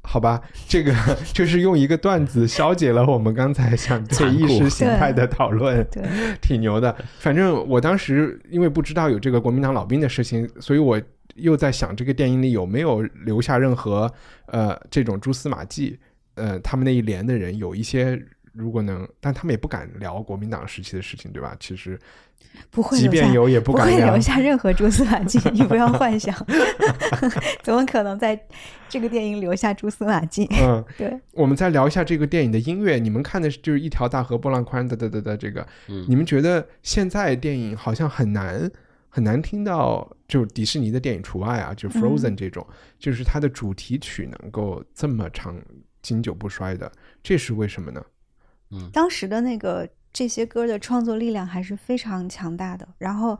[0.02, 0.94] 好吧，这个
[1.32, 6.02] 就是用一个段子消解了我们刚才想对意识形态的讨论，对，
[6.40, 6.94] 挺牛的。
[7.18, 11.00] 反正我当时因为不知道有这个国民党老兵的事情，所以我
[11.34, 14.12] 又在想这个电影里有没有留下任何
[14.46, 15.98] 呃这种蛛丝马迹。
[16.36, 18.22] 呃，他们那一连的人有一些
[18.56, 21.56] 如果能，但他们也不敢聊国民党时期的事情，对吧？
[21.60, 21.98] 其实
[22.70, 24.20] 不会即便有也不不会敢留。
[24.20, 26.34] 下任何蛛丝马迹，你不要幻想，
[27.62, 28.40] 怎么可能在
[28.88, 30.48] 这个电影留下蛛丝马迹？
[30.60, 32.98] 嗯， 对，我们再聊一下这个电影的音乐。
[32.98, 38.70] 你们看的是就是一条大河波浪宽的的的的这个，嗯你们觉得现在电影好像很难
[39.08, 42.66] 很难听到，就迪士尼的电影除外啊，就 Frozen 这种，
[42.98, 45.54] 就是它的主题曲能够这么长
[46.00, 46.90] 经久不衰的，
[47.22, 48.02] 这是为什么呢？
[48.92, 52.88] 当时的那个这些歌的创作力量还是非常强大的。
[52.98, 53.38] 然后，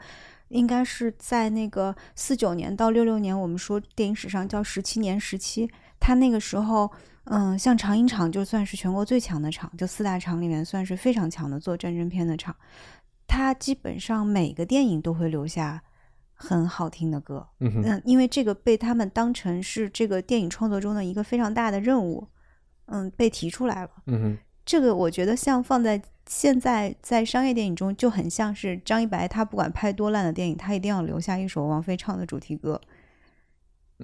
[0.48, 6.90] 应该是在那个四九年到六六年，我们说电影史上叫十七年时期，他那个时候，
[7.24, 12.54] 嗯，像长影厂就算是全国最强的厂，就四大厂里面算是非常强的做战争片的厂，
[13.26, 15.82] 他基本上每个电影都会留下
[16.34, 17.48] 很好听的歌。
[17.58, 22.28] 嗯，嗯，因为这个被他们当成是这个电影创作中的一个非常大的任务，
[22.86, 23.90] 嗯，被提出来了。
[24.06, 32.80] 嗯哼，这个我觉得像放在现在在商业电影中，就很像是张一白，他不管拍多烂的电影，他一定要留下一首王菲唱的主题歌，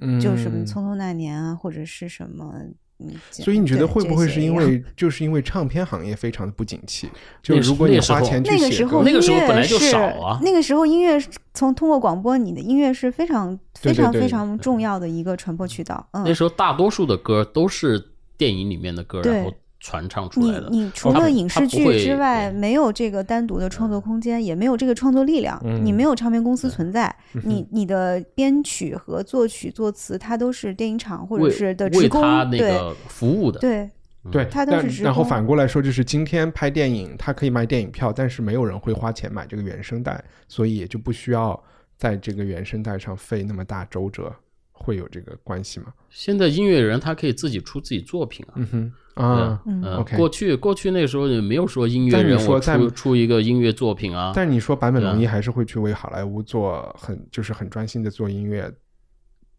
[0.01, 2.55] 嗯，就什么《匆匆那年》啊，或者是什么
[2.99, 7.09] 嗯，所以你觉得会不会是因为 就是因为唱片行业非常的不景气？
[7.41, 11.21] 就如果你花钱去那个时候那个时候音乐本来就是少啊那个时候音乐
[11.53, 16.07] 从通过广播，你的音乐是非常非常非常重要的一个传播渠道。
[16.11, 20.69] 嗯那，时候大多数的歌都是电影里面的歌，然后传唱出你来的。
[20.71, 25.61] 你除了影视剧之外，没有这个单独的创作空间，也没有这个创作力量。
[25.65, 33.89] 嗯你没有唱片公司存在，你你的编曲和作曲作词，它都是电影厂或者是的职工，为他那对个服务的，对
[34.31, 41.61] 对，它都但然后是职工反过来说，就是今天拍电影，它可以卖电影票，但是没有人会花钱买这个原声带，所以也就不需要
[41.97, 44.33] 在这个原声带上费那么大周折，
[44.71, 45.87] 会有这个关系吗？
[46.09, 48.53] 现在音乐人他可以自己出自己作品啊。
[48.55, 50.03] 嗯哼对啊，嗯。
[50.17, 58.71] 过去过去那个时候也没有说音乐人我说在出出一个音乐作品啊，但是你说坂本龙一还是会去为好莱坞做很就是很专心的做音乐，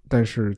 [0.09, 0.57] 但是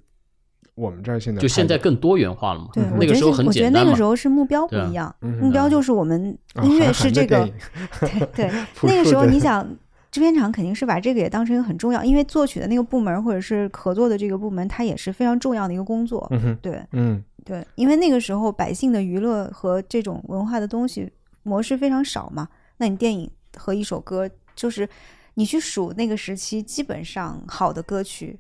[0.75, 2.69] 我们这儿现在就现在更多元化了嘛。
[2.73, 4.03] 对，嗯我觉得那个时候是我觉得很简单嘛那个时。
[4.03, 7.49] 候是目标不一样，嗯目标就是我们啊音乐是这个
[8.01, 8.51] 对对，
[8.83, 9.67] 那个时候你想，
[10.17, 16.27] 制片厂肯定是把这个也当成一个很重要，因为作曲的那个部门或者是合作的这个部门，它也是非常重要的一个工作。
[16.31, 22.49] 嗯哼对嗯对，因为那个时候百姓的娱乐和这种文化的东西模式非常少嘛，
[22.79, 24.89] 那你电影和一首歌，就是
[25.35, 28.39] 你去数那个时期，基本上好的歌曲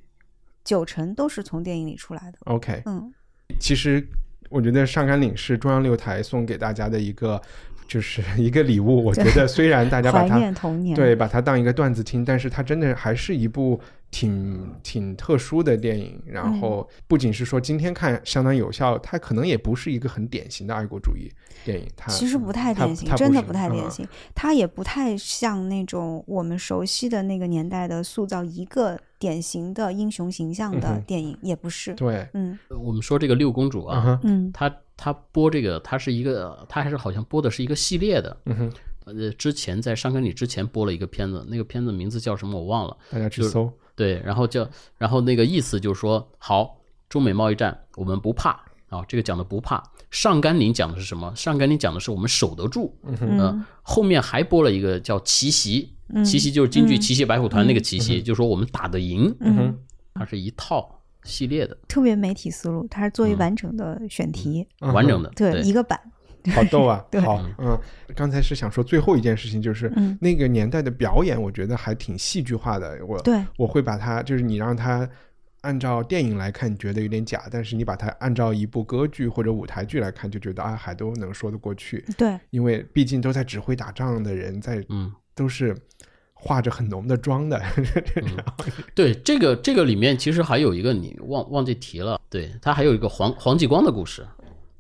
[0.65, 2.39] 九成都是从电影里出来的。
[2.47, 3.13] OK，嗯，
[3.61, 4.03] 其实
[4.49, 7.39] 我觉得上甘岭是中央六台送给大家的一个
[7.87, 9.05] 就是 一个礼物。
[9.05, 10.95] 我觉得虽然大家把怀它念童年。
[10.97, 16.21] 对把它当一个段子听，但是它真的还是一部挺挺特殊的电影。
[16.27, 21.31] 然嗯后不仅是说今天看相当有效，它可能也不是一个很典型的爱国主义
[21.65, 21.87] 电影。
[21.97, 24.09] 它其实不太典型真的不太嗯典型。
[24.35, 31.95] 它也不太像那种我们熟悉的那个年代的塑造一个典型的英雄形象的电影，也不是。
[31.95, 38.37] 对，嗯我们说这个六公主啊，嗯她她播这个，他是一个，他还是好像播的是一个系列的。
[38.47, 38.73] 嗯哼，
[39.05, 42.97] 呃，之前在上甘岭之前播了一个片子，那个片子名字叫什么我忘了。
[43.11, 43.71] 大家去搜。
[43.95, 46.79] 对，然后叫，然后那个意思就是说，好，
[47.09, 48.51] 中美贸易战我们不怕
[48.89, 49.83] 啊，这个讲的不怕。
[50.11, 51.35] 上甘岭讲的是什么？
[51.35, 52.97] 上甘岭讲的是我们守得住。
[53.05, 59.79] 嗯呃，后面还播了一个叫奇袭，嗯奇袭就是京剧嗯奇袭白虎团那个奇袭，就是说我们打得赢，嗯哼，
[60.15, 60.96] 它是一套
[61.27, 64.93] 系列的，特别媒体思路，它是作为完整的选题，嗯。
[64.95, 66.01] 完整的，对一个版。
[66.55, 67.05] 好逗啊！
[67.11, 67.21] 对。
[67.21, 67.77] 好，嗯，
[68.15, 70.17] 刚才是想说最后一件事情，就是嗯。
[70.21, 73.05] 那个年代的表演，我觉得还挺戏剧化的。
[73.05, 73.45] 我对。
[73.59, 75.09] 我会把它，就是你让它
[75.63, 82.05] 按照电影来看，你觉得有点假，但是你把它按照一部歌剧或者舞台剧来看，就觉得啊，还都能说得过去。
[82.17, 85.77] 对，因为毕竟都在指挥打仗的人，在嗯，都是
[86.39, 87.61] 化着很浓的妆的。
[88.95, 94.25] 对，这个这个里面其实还有一个你忘忘记提了，对，它还有一个黄黄继光的故事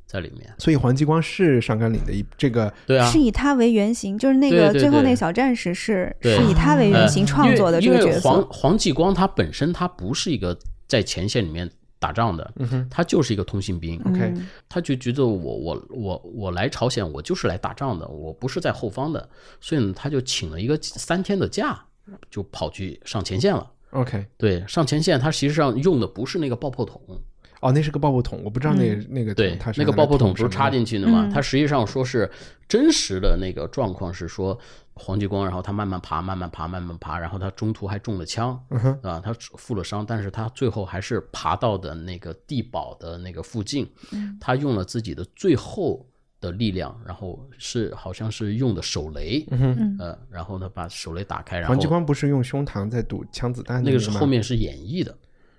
[0.06, 3.10] 在里面，所以黄继光是上甘岭的一这个对啊。
[3.10, 6.36] 是，以他为原型，就是那个最后那个小战士是对。
[6.36, 8.30] 是以他为原呃型创作的这因为因为个角色。
[8.30, 12.88] 黄黄继光他本身他不是一个在前线里面打仗的，嗯哼。
[12.90, 14.32] 他就是一个通信兵，OK。
[14.36, 14.48] 嗯。
[14.68, 19.28] 他就觉得我我我我来朝鲜，我就是来打仗的，我不是在后方的，
[19.60, 21.84] 所以呢，他就请了一个三天的假，
[22.30, 23.70] 就跑去上前线了。
[23.90, 27.00] OK 对，上前线，他实际上用的不是那个爆破筒，
[27.60, 31.26] 哦，那是个爆破筒，我不知道那个、那个对筒它，是那个爆破筒不是插进去的吗？
[31.26, 31.30] 嗯。
[31.30, 32.30] 它实际上说是
[32.68, 34.58] 真实的那个状况是说，
[34.94, 44.36] 黄继光，然后他慢慢爬，慢慢爬，慢慢爬，然后他中途还中了枪，嗯啊，他负了伤，但是他最后还是爬到的那个地堡的那个附近，嗯。
[44.40, 46.06] 他用了自己的最后
[46.40, 49.46] 的力量，然后是好像是用的手雷，
[49.98, 55.16] 呃，然后呢把手雷打开，然黄继光不是用胸膛在堵枪子弹那个是后面是演绎的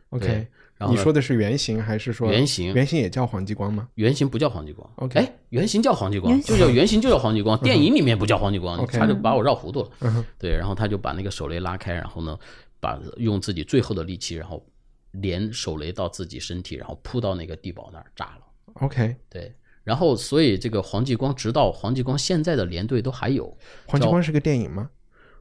[0.10, 3.88] ，OK，对然后你说的是原型还是说原型原型也叫黄继光吗？
[3.96, 9.90] 原型不叫黄继光 OK 哎，原型叫黄继光，就叫原型就叫黄继光，电影里面不叫黄继光他就把我绕糊涂了。
[10.02, 12.38] 嗯对，然后他就把那个手雷拉开，然后呢，
[12.80, 14.64] 把用自己最后的力气，然后
[15.12, 18.74] 连手雷到自己身体，然后扑到那个地堡那儿炸了。
[18.76, 19.52] OK，对，
[19.84, 23.58] 然后所以这个黄继光，直到黄继光现在的连队都还有。
[23.88, 24.92] 黄继光是个电影吗？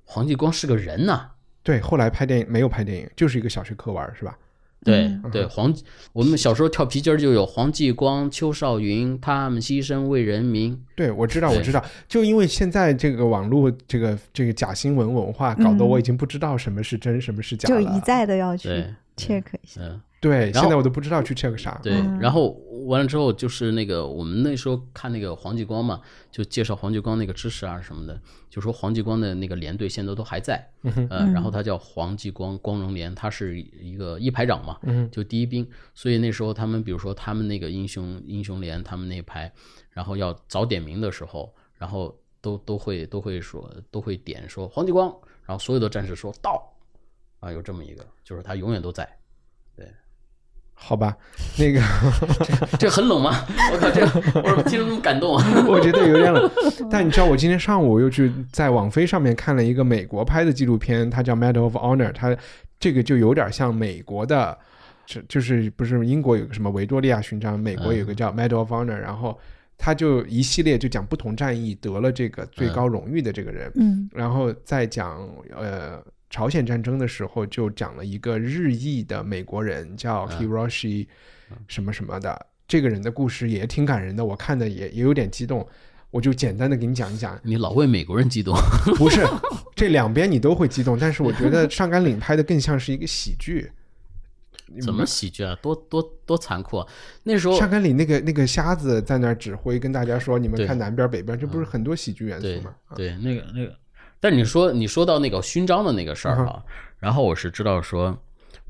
[0.05, 4.39] 黄继光是个人呐、对，后来拍电影没有拍电影，就是一个小学课文是吧？
[4.87, 5.75] 对嗯对，黄，
[6.13, 10.81] 我们小时候跳皮筋儿就有黄继光、邱少云，他们牺牲为人民。
[10.95, 17.83] 对，我知道，我知道，就因为现在这个网络这个这个假新闻文化，搞得嗯我已经不知道什么是真，什么是假了。
[17.83, 18.69] 就一再的要去
[19.17, 19.81] check 一下。
[19.83, 21.79] 嗯，对，现在我都不知道去 check 啥。
[21.83, 22.57] 对，然后
[22.87, 30.67] 完了之后就是那个我们那时候看那个黄继光嘛，就介绍黄继光那个知识啊什么的，就说黄继光的那个连队现在都还在，
[31.11, 34.79] 呃，然后他叫黄继光光荣连，他是一个一排长嘛，
[35.11, 39.53] 就第一兵，所以那时候他们比如说他们那个英雄英雄连他们那一排，
[39.91, 45.15] 然后要早点名的时候，然后都都会都会说都会点说黄继光，
[45.45, 46.73] 然后所有的战士说到，
[47.41, 49.09] 啊，有这么一个，就是他永远都在。
[50.79, 51.17] 好吧，
[51.59, 51.81] 那个
[52.79, 53.45] 这很冷吗？
[53.73, 54.03] 我靠，这
[54.41, 55.45] 我怎么听着那么感动啊？
[55.67, 56.49] 我觉得有点冷。
[56.91, 62.37] 但你知道，我今天上午又去在网飞上面看了一个美国拍的纪录片，它叫《Medal of Honor》，它
[62.79, 64.57] 这个就有点像美国的，
[65.07, 69.37] 就就是不是英国有个什么维多利亚勋章，美国有个叫 Medal of Honor，然后
[69.79, 75.27] 他就一系列就讲不同战役得了这个最高荣誉的这个人，嗯然后再讲
[75.59, 81.07] 呃朝鲜战争的时候，就讲了一个日裔的美国人叫 Hiroshi
[81.69, 85.67] 什么什么的，这个人的故事也挺感人的，我看的也也有点激动，
[86.11, 87.39] 我就简单的给你讲一讲。
[87.45, 88.55] 你老为美国人激动，
[88.97, 89.25] 不是
[89.75, 93.71] 这两边你都会激动，但是我觉得上甘岭拍的更像是一个喜剧。
[94.83, 95.57] 怎么喜剧啊？
[95.63, 96.87] 多多多残酷啊！
[97.23, 102.75] 那时候上甘岭那个那个瞎子在那儿指挥，跟大家说你们看南边北边，这不是很多喜剧元素吗？
[102.89, 103.73] 啊对，那个那个，
[104.21, 106.65] 但你说你说到那个勋章的那个事儿嗯啊，
[106.99, 108.17] 然后我是知道说，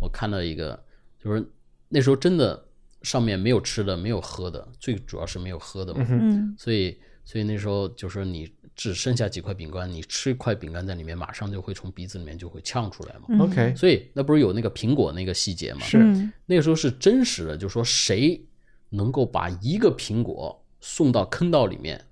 [0.00, 0.82] 我看到一个，
[1.22, 1.46] 就是
[1.88, 2.66] 那时候真的
[3.02, 13.26] 上面没有吃的，没有喝的，最主要是没有喝的嘛，嗯所以所以那时候就是你只剩下几块饼干，你吃一块饼干在里面，马上就会从鼻子里面就会呛出来嘛。
[13.28, 13.40] 嗯。
[13.40, 15.80] OK，所以那不是有那个苹果那个细节嘛？
[15.80, 15.96] 是。
[15.98, 16.32] 嗯。
[16.44, 18.44] 那个时候是真实的，就说谁
[18.90, 22.04] 能够把一个苹果送到坑道里面，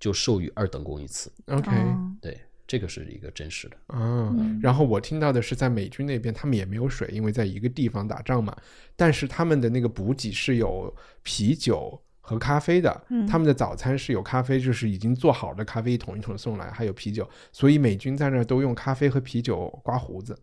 [0.00, 1.30] 就授予二等功一次。
[1.46, 2.12] OK 哦。
[2.20, 3.76] 对，这个是一个真实的。
[3.86, 8.56] 啊，然后我听到的是在美军那边，他们也没有水，因为在一个地方打仗嘛。
[8.96, 20.36] 但是他们的那个补给是有啤酒和咖啡的，他们的早餐是有咖啡，就是已经做好的咖啡一桶一桶送来，还有啤酒，所以美军在那儿都用咖啡和啤酒刮胡子。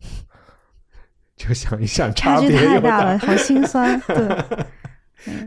[1.36, 3.98] 就想一想，差别有太大了，好心酸。
[4.00, 4.16] 对，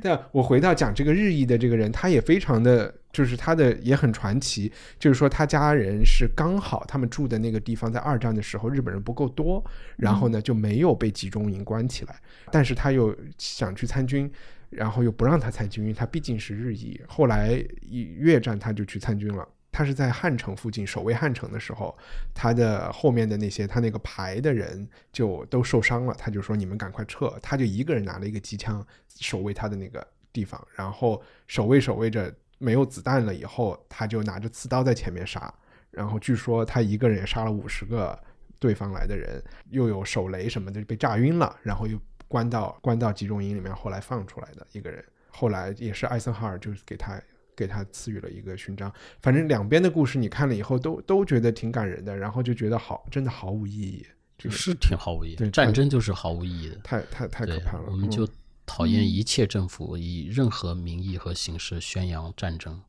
[0.02, 9.64] 对啊，我回到讲这个日裔的这个人，他也非常的，就是他的也很传奇，就是说他家人是刚好他们住的那个地方在二战的时候日本人不够多，
[9.98, 12.16] 然后呢就没有被集中营关起来，
[12.52, 14.32] 但是他又想去参军，
[14.70, 17.00] 然后又不让他参军，因为他毕竟是日裔。
[17.08, 19.48] 后来越战他就去参军了。
[19.74, 21.98] 他是在汉城附近守卫汉城的时候，
[22.34, 28.86] 他的后面的那些他那个排的人就都受伤了，他就说你们赶快撤，他就一个人拿了一个机枪
[29.20, 35.54] 守卫他的那个地方，然后守卫守卫着没有子弹了以后，他就拿着刺刀在前面杀，
[35.90, 38.18] 然后据说他一个人也杀了五十个
[38.60, 47.20] 对方来的人，又有手雷什么的被炸晕了，然后又关到关到集中营里面，后来放出来的一个人，后来也是艾森豪尔就是给他
[47.56, 48.91] 给他赐予了一个勋章。
[49.22, 54.06] 反正两边的故事你看了以后都都觉得挺感人的，然后就觉得好，真的毫无意义，
[54.38, 56.76] 这个是挺毫无意义对的，战争就是毫无意义的。
[56.84, 58.28] 太太太可怕了。，嗯我们就
[58.66, 62.82] 讨厌一切政府以任何名义和形式宣扬战争。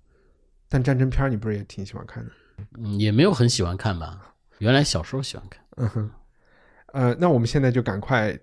[0.69, 2.31] 但战争片儿你不是也挺喜欢看的？
[2.79, 4.35] 嗯，也没有很喜欢看吧。
[4.59, 5.65] 原来小时候喜欢看。
[5.77, 6.11] 嗯哼，
[6.93, 8.39] 呃，那我们现在就赶快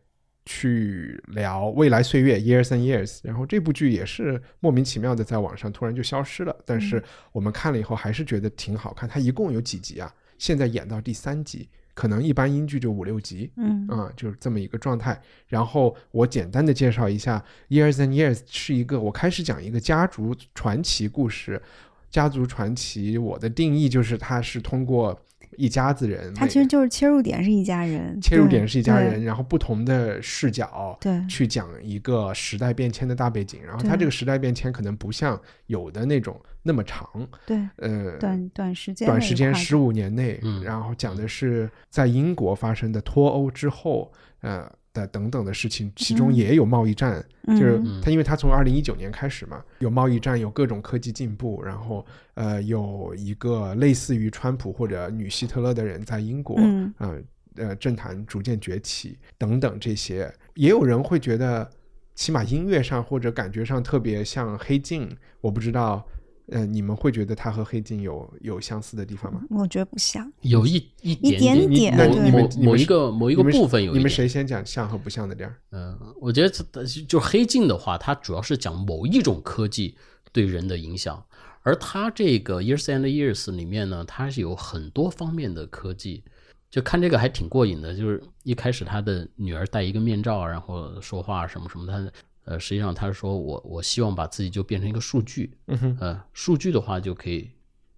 [0.46, 3.20] 去聊《未来岁月》（Years and Years）。
[3.24, 9.08] 然后这部剧也是莫名其妙的在网上突然就消失了，但是我们看了以后还是觉得挺好看。
[9.08, 10.14] 它一共有几集啊？
[10.38, 13.52] 现在演到第三集，可能一般英剧就五六集。
[13.58, 15.22] 嗯啊、就是这么一个状态。
[15.48, 21.62] 然后我简单的介绍一下，《Years and Years》是一个我开始讲一个家族传奇故事。
[22.10, 25.18] 家族传奇，我的定义就是它是通过
[25.58, 33.62] 一家子人，每他其实就是切入点是一家人，切入点是一家人，然后不同的视角对去讲一个时代变迁的大背景。
[33.64, 37.08] 然后对它这个时代变迁可能不像有的那种那么长，
[37.46, 48.02] 对呃，短短时间短时间十五年内，嗯然后讲的是在英国发生的脱欧之后，呃的等等的事情，其中嗯也有贸易战，就是嗯。
[48.02, 56.94] 它因为它从二零一九年开始嘛，有贸易战，有各种科技进步，然后呃有一个类似于川普或者女希特勒的人在英国，嗯。
[56.98, 57.22] 呃
[57.58, 61.70] 呃政坛逐渐崛起等等这些，也有人会觉得，
[62.16, 66.06] 起码音乐上或者感觉上特别像黑镜，我不知道。
[66.48, 69.42] 呃，你们会觉得它和黑镜有有相似的地方吗？
[69.50, 74.00] 我觉得不像，有一一一点某点点对你们某某一个某一个部分有一点。
[74.00, 75.56] 你们谁先讲像和不像的地儿？
[75.72, 79.96] 嗯，我觉得它就黑镜的话，它主要是讲某一种科技
[80.32, 81.24] 对人的影响，
[81.62, 86.24] 而它这个 Years and Years 里面呢，它是有很多方面的科技，
[86.70, 87.96] 就看这个还挺过瘾的。
[87.96, 92.12] 就是一开始他的女儿戴一个面罩，然后说话什么什么，他
[92.46, 97.50] 呃，实际上他说我我希望把自己就变成一个数据，嗯哼，呃，数据的话就可以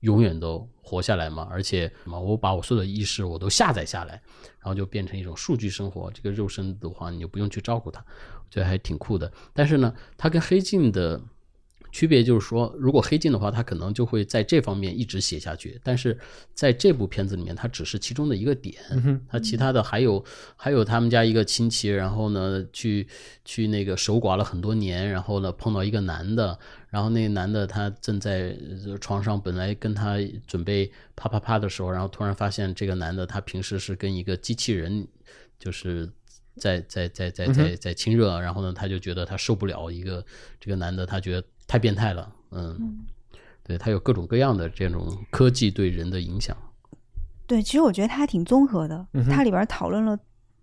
[0.01, 4.21] 永远都活下来嘛，而且嘛，我把我所有的意识我都下载下来，
[4.59, 6.11] 然后就变成一种数据生活。
[6.11, 9.31] 这个肉身的话，你就不用去照顾它，我觉得还挺酷的。
[9.53, 11.21] 但是呢，它跟黑镜的
[11.93, 16.17] 区别就是说，如果黑镜的话，他可能就会在这方面一直写下去，但是
[16.55, 18.75] 在这部片子里面，它只是其中的一个点，
[19.29, 20.25] 他其他的还有
[20.55, 23.07] 还有他们家一个亲戚，然后呢去
[23.45, 26.57] 去那个守寡了很多年，然后呢碰到一个男的，
[26.89, 30.17] 然后那个男的他正在呃床上，本来跟他
[30.47, 35.07] 准备啪啪啪的时候，然后突然发现这个男的他平时是跟一个机器人，
[35.59, 36.09] 就是
[36.57, 40.25] 在在在在在在亲热，然后呢他就觉得他受不了一个
[40.59, 42.99] 这个男的，他觉得太变态了，嗯，
[43.63, 46.55] 对它有各种各样的这种科技对人的影响，
[47.47, 49.07] 对，其实我觉得它还挺综合的。
[49.31, 50.15] 它里边讨论了，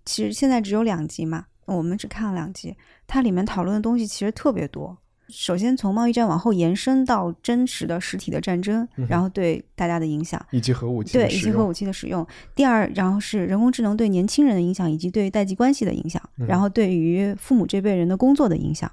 [0.05, 2.77] 其实现在只有两集嘛，我们只看了两集，
[3.09, 4.97] 它里面讨论的东西其实特别多。
[5.29, 12.25] 首先从贸易战往后延伸到真实的实体的战争，然后对大家的影响，以及核武器对，的使用以及核武器的使用。
[12.55, 18.89] 第二，然后是人工智能对年轻人的影响，以及对代际关系的影响，嗯然后对于父母这辈人的工作的影响，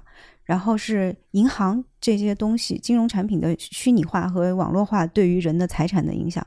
[0.48, 6.44] 然后是银行这些东西、金融产品的虚拟化和网络化对于人的财产的影响。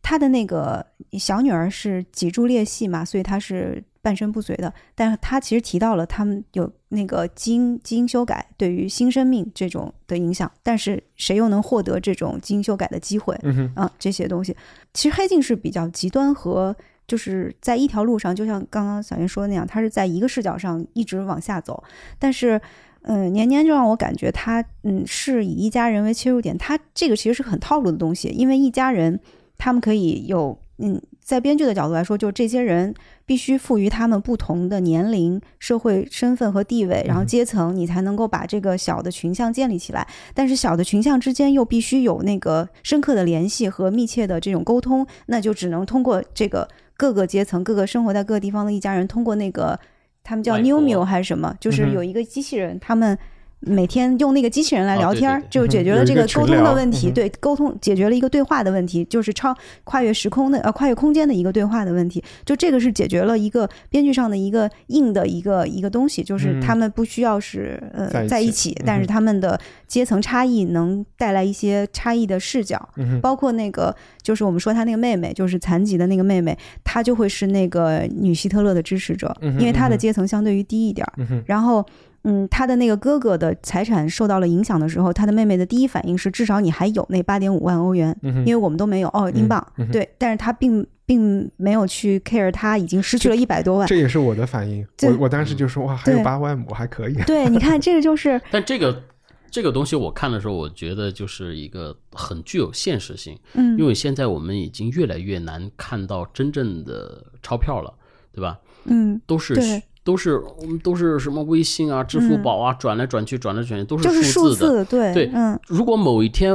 [0.00, 0.84] 他的那个
[1.18, 4.72] 小女儿是脊柱裂隙嘛，所以她是半身不遂的。
[4.94, 13.36] 但是他其实提到了他们有那个基因基因修改对于新生命这种的影响，但是谁又能获得这种基因修改的机会？
[13.42, 14.56] 嗯这些东西，
[14.94, 16.76] 其实黑镜是比较极端和
[17.08, 21.82] 就是在一条路上，就像刚刚小袁说的那样，它是在一个视角上一直往下走。
[22.18, 22.60] 但是，
[23.04, 29.18] 嗯、年年就让我感觉他，嗯，是以一家人为切入点，他这个其实是很套路的东西，因为一家人
[29.58, 32.94] 他们可以有，嗯，在编剧的角度来说，就这些人
[33.26, 40.06] 必须赋予他们不同的年龄、社会身份和地位，然后阶层，你才能够把这个小的群像建立起来。
[40.34, 49.78] 但是小的群像之间又必须有那个深刻的联系和密切的这种沟通，那就只能通过这个各个阶层、各个生活在各个地方的一家人，通过那个
[50.24, 53.18] 他们叫外 New 婆 Mew 还是什么，就是有一个机器人，他们。
[53.62, 55.48] 每天用那个机器人来聊天儿，对对。
[55.50, 57.10] 就解决了这个沟通的问题。
[57.10, 59.54] 对，沟通解决了一个对话的问题，就是超
[59.84, 62.22] 跨越时空的呃跨越空间的一个对话的问题。
[62.44, 66.60] 就这个是解决了一个编剧上的一个硬的一个一个东西，就是嗯。
[66.60, 72.88] 他们不需要是呃在一起起，但是他们的阶层差异能带来一些差异的视角。
[72.96, 81.06] 嗯，包括那个，就是我们说他那个妹妹，就是残疾的那个妹妹，她就会是那个女希特勒的支持者，嗯因为她的阶层相对于低一点
[81.46, 81.84] 然后，
[82.24, 89.66] 嗯，他的那个哥哥的财产受到了影响的时候，他的妹妹的第一反应是，至少你还有那八点五万欧元，嗯，因为我们都没有哦，英镑。
[89.76, 93.88] 嗯对，但是他并并没有去 care，他已经失去了一百多万。
[93.88, 94.86] 这也是我的反应。
[95.02, 97.14] 我我当时就说哇，还有对八万五还可以。
[97.26, 99.02] 对，你看这个就是， 但这个
[99.50, 107.92] 这个东西我看的时候，我觉得就是一个很具有现实性，嗯，因为现在我们已经越来越难看到真正的钞票了，
[108.32, 108.58] 对吧？
[108.84, 114.84] 嗯，都是对都是我们都是什么微信啊、支付宝啊，转来转去、转来转去都是数数字的。
[114.84, 116.54] 字，对对嗯，如果某一天，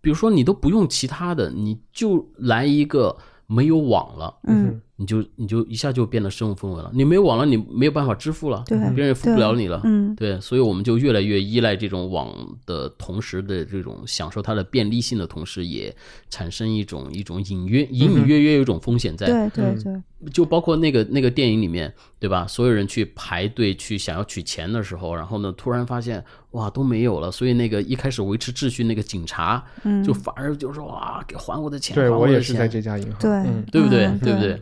[0.00, 3.16] 比如说你都不用其他的，你就来一个
[3.46, 6.90] 没有网了，嗯，你就你就一下就变得身无分文了。
[6.92, 9.80] 你没有网了，你没有办法支付了，对别人也付不了你了。
[9.84, 12.34] 嗯，对，所以我们就越来越依赖这种网
[12.66, 15.94] 的同时的这种享受它的便利性的同时，也
[16.28, 19.26] 产生一种一种隐约隐隐约约有一种风险在。
[19.26, 22.44] 对对嗯对，就包括那个那个电影里面，对吧？
[22.48, 33.14] 所有人去排队去想要取钱的时候，然后呢，突然发现哇都没有了，所以那个一开始维持秩序那个警察，嗯就反而就说哇给还我的钱，对我也是在这家银行。
[33.20, 34.06] 对嗯对不对？
[34.06, 34.60] 嗯对不对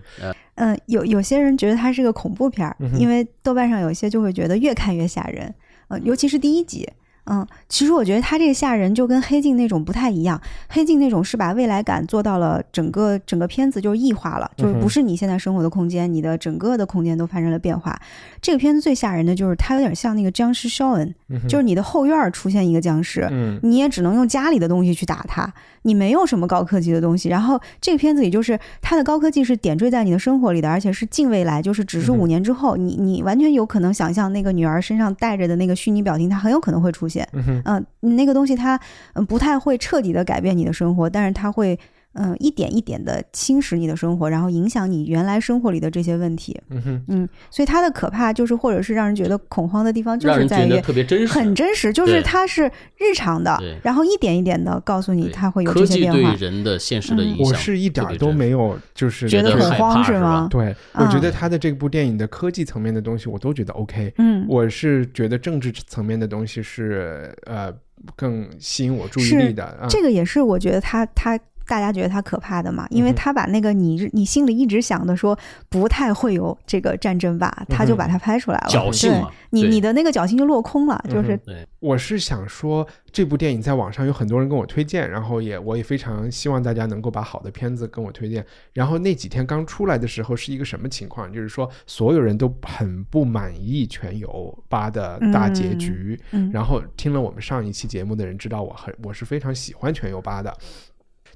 [0.55, 5.53] 嗯，有有些人觉得它是个恐怖片儿，因为豆瓣上有一些就会觉得越看越吓人，
[5.89, 6.89] 嗯、尤其是第一集。
[7.29, 17.99] 嗯，其实我觉得他这个吓人就跟黑镜那种不太一样，黑镜那种是把未来感做到了整个整个片子就是异化了，就是不是你现在生活的空间，你的整个的空间都发生了变化。
[18.41, 21.15] 这个片子最吓人的就是它有点像那个僵尸肖恩，
[21.49, 25.53] 就是你的后院出现一个僵尸，嗯你也只能用家里的东西去打它，
[25.83, 27.29] 你没有什么高科技的东西。
[27.29, 37.16] 然后这个片子里就是它的高科技是点缀在你的生活里的，而且是近未来，就是只是五年之后，你你完全有可能想象那个女儿身上带着的那个虚拟表情，它很有可能会出现。
[37.33, 38.79] 嗯哼嗯、那个东西它
[39.15, 41.79] 嗯不太会彻底的改变你的生活，但是它会。
[42.19, 46.59] 嗯、一点一点的侵蚀你的生活，然后影响你原来生活里的这些问题。
[46.71, 56.35] 嗯哼，嗯，所以它的可怕就是，或者是让人觉得恐慌的地方，就让人觉得是在于特别真实，很真实，就是对它是日常的，然后一点一点的告诉你对它会有科技对这些变化。
[56.37, 60.49] 人的现实的嗯影响，我是一点儿都没有，就是觉得很觉得害怕是吗？
[60.51, 64.13] 对，我嗯觉得他的这部电影的科技层面的东西，我都觉得 OK。
[64.19, 67.73] 嗯，我是觉得政治层面的东西是呃
[68.15, 69.87] 更吸引我注意力的啊。
[69.89, 75.37] 这个也是我觉得他他大家觉得他可怕的嘛，因为他把那个你你心里一直想的说
[75.69, 78.67] 不太会有这个战争吧，他就把它拍出来了。
[78.71, 79.13] 对侥幸
[79.51, 88.45] 你你的那个侥幸就落空了，就是嗯对我是想说，这部电影在网上有很多人跟我推荐，然后也我也非常希望大家能够把好的片子跟我推荐。
[88.73, 91.33] 然后那几天刚出来的时候是一个什么情况？
[91.33, 96.19] 就是说所有人都很不满意《全游八》的大结局。
[96.33, 100.57] 嗯然后听了我们上一期节目的人知道我很我是非常喜欢《全游八》的。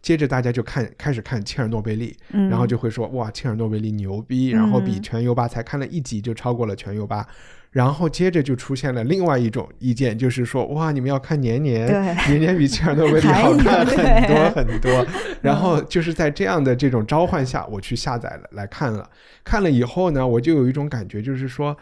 [0.03, 7.27] 接着大家就看开始看切尔诺贝利，嗯，然后就会说哇，切尔诺贝利牛逼，然后比嗯全优八才看了一集就超过了全优八，
[7.71, 11.87] 然后接着就出现了另外一种意见，就是说哇，你们要看年年，
[12.29, 13.97] 年年比切尔诺贝利好看很
[14.27, 15.07] 多很多，
[15.43, 19.09] 然后就是在这样的这种召唤下，我去下载了来看了，
[19.45, 21.77] 看了以后呢，我就有一种感觉，就是说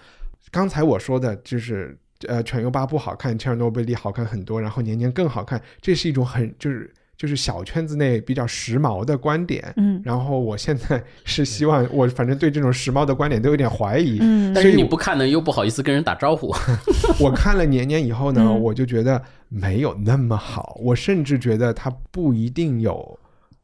[0.50, 1.98] 刚才我说的就是。
[2.26, 9.70] 呃，全游八不好看，切尔诺贝利好看很多，然后年年更好看，这是一种很就是就是小圈子内比较时髦的观点。
[9.76, 14.18] 嗯然后我现在是希望，我反正对这种时髦的观点都有点怀疑。
[14.22, 16.54] 嗯但是你不看呢，又不好意思跟人打招呼，
[17.20, 23.18] 我看了年年以后呢，嗯我就觉得没有那么好，我甚至觉得它不一定有，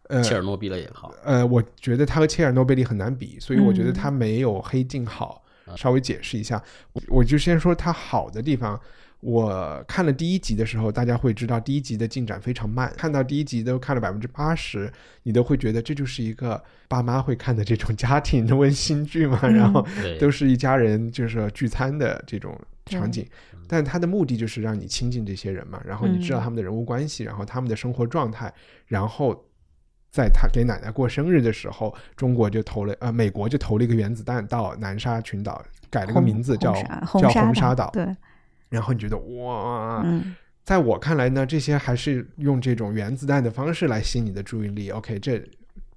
[0.09, 5.41] 呃切尔诺贝利也好，呃，我觉得它和切尔诺贝利很难比，所以我觉得嗯它没有黑镜好。
[5.77, 8.79] 稍微解释一下，我我就先说它好的地方。
[9.25, 19.87] 我看了第一集的时候，大家会知道第一集的进展非常慢，看到第一集都看了百分之八十，你都会觉得这就是一个爸妈会看的这种家庭的温馨剧嘛，嗯然后，
[20.21, 22.55] 都是一家人就是聚餐的这种
[22.85, 23.27] 场景，
[23.67, 28.53] 但它的目的就是让你亲近这些人嘛，然后你知道他们的人物关系，然后他们的生活状态，
[28.87, 29.35] 然后
[30.11, 38.07] 在他给奶奶过生日的时候，中国就投了呃，美国就投了一个原子弹到南沙群岛，改了个名字叫叫红沙红沙岛，对，
[38.75, 44.91] 然后你觉得哇，嗯在我看来呢，这些还是用这种原子弹的方式来吸引你的注意力。
[44.91, 45.43] OK，这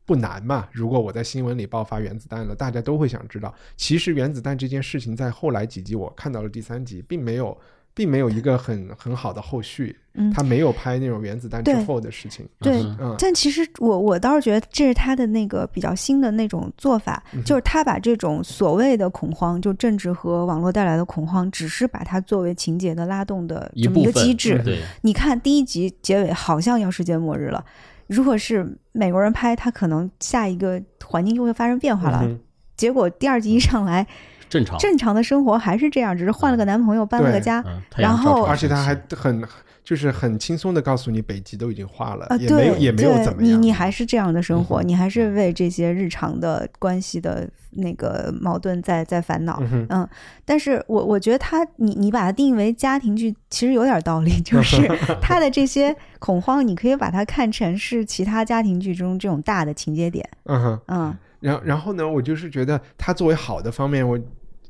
[0.05, 0.67] 不难嘛。
[0.73, 3.53] 如果我在新闻里爆发原子弹了，大家都会想知道。
[3.77, 7.57] 其实原子弹这件事情在后来几集，我看到了第三集，并没有，
[7.97, 9.97] 并没有一个很很好的后续。
[10.13, 12.47] 嗯，他没有拍那种原子弹之后的事情。
[12.59, 24.61] 对嗯嗯但其实我我倒是觉得这是他的那个比较新的那种做法，嗯就是他把这种所谓的恐慌，就政治和网络带来的恐慌，只是把它作为情节的拉动的这么一个机制。
[24.63, 27.63] 对，你看第一集结尾好像要世界末日了，
[28.07, 32.21] 如果是美国人拍，他可能下一个环境就会发生变化了。
[32.23, 32.39] 嗯
[32.75, 34.05] 结果第二集一上来，
[34.49, 37.63] 正常，正常的生活还是这样，只是换了个男朋友，搬了个家。
[37.67, 39.43] 嗯，然后而且他还很
[39.83, 43.51] 就是很轻松的告诉你，北极都已经化了，啊，也没有对，也没有怎么样。
[43.61, 49.59] 你你还是这样的生活，嗯你还是为这些日常的关系的那个矛盾在在烦恼。
[49.61, 50.09] 嗯嗯，
[50.43, 54.85] 但是我我觉得他，你你把它定义为家庭剧，其实有点道理，就是
[55.21, 60.27] 他的这些恐慌，你可以把它看成是其他家庭剧中这种大的情节点。
[60.45, 60.79] 嗯哼。
[60.87, 64.19] 嗯然然后呢，我就是觉得它作为好的方面，我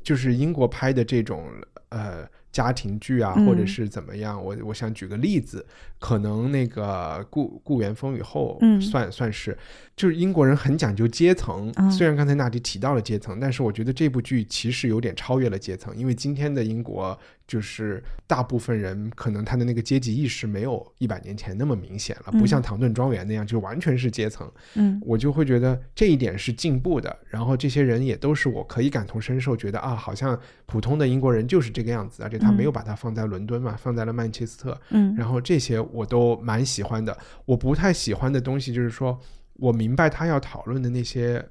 [0.08, 1.50] 就是英国拍的这种
[1.90, 5.66] 呃家庭剧啊，嗯或者是怎么样，我我想举个例子，
[5.98, 8.80] 可能那个故故园风雨后嗯。
[8.80, 9.56] 算、算是，
[9.98, 17.18] 就是英国人很讲究阶层，嗯虽然刚才娜迪提到了阶层，但是我觉得这部剧其实有点超越了阶层，因为今天的英国
[17.48, 24.48] 就是大部分人可能他的那个阶级意识没有一百年前那么明显了，不像嗯唐顿庄园那样就完全是阶层。
[24.76, 27.14] 嗯我就会觉得这一点是进步的。
[27.26, 34.80] 然后这些人也都是我可以感同身受，觉得啊，好像普通的英国人就是这个样子，而且他嗯没有把它放在伦敦嘛，放在了曼彻斯特。
[34.90, 37.16] 嗯然后这些我都蛮喜欢的。
[37.44, 39.18] 我不太喜欢的东西就是说，
[39.58, 41.44] 我明白他要讨论的那些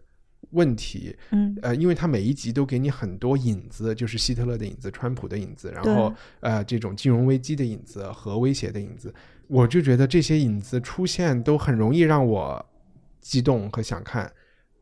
[0.51, 1.57] 问题，嗯。
[1.61, 9.13] 呃，因为他每一集都给你很多影子，就是希特勒的影子、川普的影子，然后呃这种金融危机的影子、核威胁的影子，
[9.47, 12.65] 我就觉得这些影子出现都很容易让我
[13.19, 14.31] 激动和想看，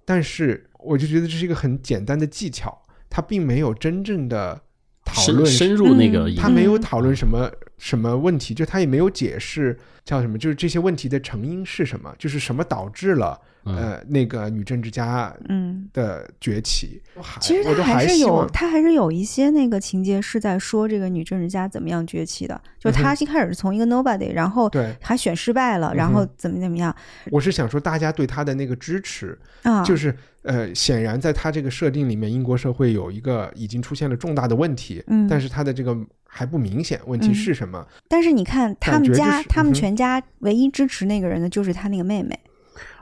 [0.06, 4.62] 但是我就觉得这是一个很简单的技巧，他并没有真正的
[5.04, 17.02] 讨论深深入那个他没有讨论什么什么问题，就他也没有解释叫什么，就是这些问题的成因是什么，就是什么导致了呃那个女政治家嗯，的崛起。
[17.42, 24.96] 其实他还是有，还他还是有一些那个情节是在说这个女政治家怎么样崛起的，就是他一开始是从一个 nobody，然后嗯对。
[25.02, 26.96] 还选失败了，然嗯后怎么怎么样。
[27.32, 35.28] 我是想说，大家对他的那个支持，啊，就是呃，显然在他这个设定里面，英国社会有一个已经出现了重大的问题，嗯。
[35.28, 35.96] 但是他的这个
[36.38, 37.88] 还不明显，问题嗯是什么？
[38.10, 42.38] 但是你看他们家，是他们全家唯一支持那个人的就是他那个妹妹，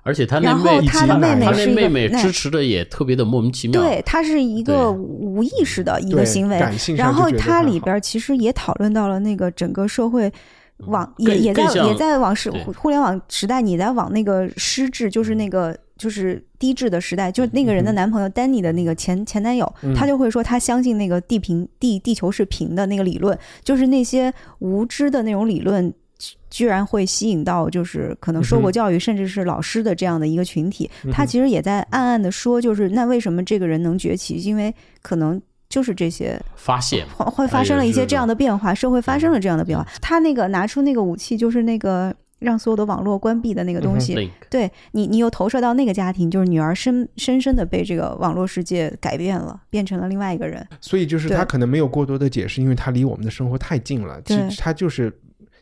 [0.03, 3.81] 而且他那然后妹，他的妹妹是一个那妹妹支持的也特别的莫名其妙。
[3.81, 6.59] 对，他是一个无无意识的一个行为，
[6.95, 10.31] 然后它里边其实也讨论到了那个整个社会
[10.77, 25.93] 往、也也在也在往是互互联网时代，你在往那个失智，就是那个就是低智的时代，就是那个人的嗯男朋友丹尼的那个前前男友，嗯他就会说他相信那个地平地地球是平的那个理论，就是那些无知的那种理论。
[26.19, 34.35] 居居然会吸引到就是可能受过教育，甚至是老师的这样的一个群体，他其实也在暗暗的说，就是那为什么这个人能崛起？
[34.35, 39.85] 因为可能就是这些发现会会发生了一些这样的变化，社会发生了这样的变化。
[40.01, 44.29] 他那个拿出那个武器，就是那个让所有的网络关闭的那个东西。
[44.49, 50.65] 对你，你又投射到那个家庭，就是女儿深深深的被这个网络世界改变了，变成了另外一个人。
[50.79, 54.21] 所以就是对他可能没有过多的解释，因为他离我们的生活太近了。
[54.25, 55.11] 其对实他就是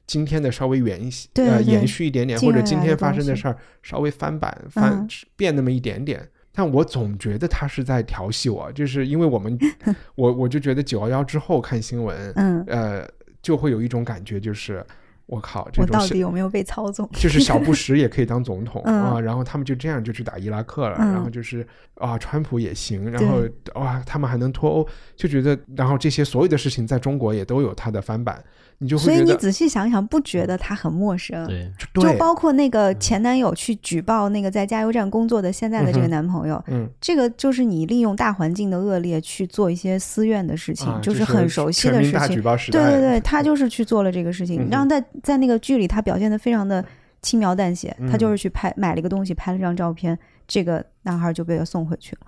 [0.06, 6.28] 今天的稍微延续对对呃延续一点点，或者今天发生的事儿稍微翻版翻、嗯变那么一点点。
[6.54, 9.58] 但我总觉得他是在调戏我，就是因为我们
[10.16, 13.08] 我我就觉得九幺幺之后看新闻，嗯，呃，
[13.42, 14.86] 就会有一种感觉，就是
[15.32, 17.10] 我靠，这我到底有没有被操纵？
[17.16, 21.66] 就是小布 什也可以当总统嗯啊，然后他们就这样就去打伊拉克了，嗯然后就是
[21.96, 23.38] 啊，川普也行，然后
[23.76, 28.44] 哇，他们还能脱欧，就觉得，然后这些所有的事情在中国也都有它的翻版，
[28.80, 31.48] 你就会所，以你仔细想想，不觉得他很陌生？
[31.48, 42.44] 对，就，包括那个前男友去举报那个在加油站工作的现在的这个男朋友，嗯，这个就是你利用大环境的恶劣去做一些私怨的事情，啊，就是很熟悉的事全民大举情。
[42.44, 46.84] 报时代，对对对， 他就是去做了这个事情，嗯哼然后在在那个剧里，他表现的非常的
[47.22, 50.18] 轻描淡写，他就嗯是去拍买了一个东西，拍了张照片，
[50.48, 52.22] 这个男孩就被他送回去了。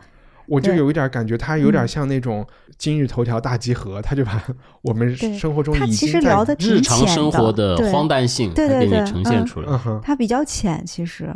[0.46, 2.46] 我就有一点感觉，他有点嗯像那种
[2.78, 4.44] 今日头条大集合，他就把
[4.82, 9.80] 我们生活中他其实已经在聊的挺日常浅生活的，对荒诞性，对它给你对对嗯呈现出来。
[10.04, 11.34] 他比较浅，其实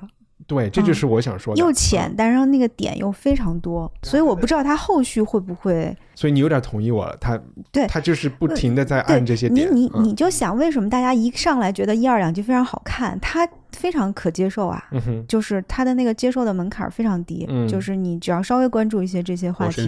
[0.47, 5.95] 对，这就是我想说的，又浅，但是那个点又非常多，所以我不知道他后续会不会。
[6.15, 7.39] 所以你有点同意我了，他
[7.71, 13.19] 对他就是不停的在按这些点，你你就想，为什么大家一上来觉得一二两集非常好看？
[13.19, 17.67] 它非常可接受啊，嗯，就是他的那个接受的门槛儿非常低，嗯。
[17.67, 19.87] 就是你只要稍微关注一些这些话题。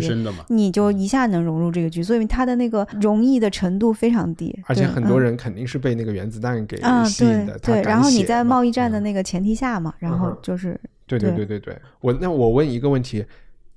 [0.49, 9.03] 你就一下能融入这个剧，所以他的那个容易的程度非常低，而且很多人肯定是被那个原子弹给吸引的，他对，敢然后你在贸易战的嗯。
[9.03, 11.45] 那个前提下嘛，然后就是对对对。
[11.45, 13.25] 对对对，我那我问一个问题，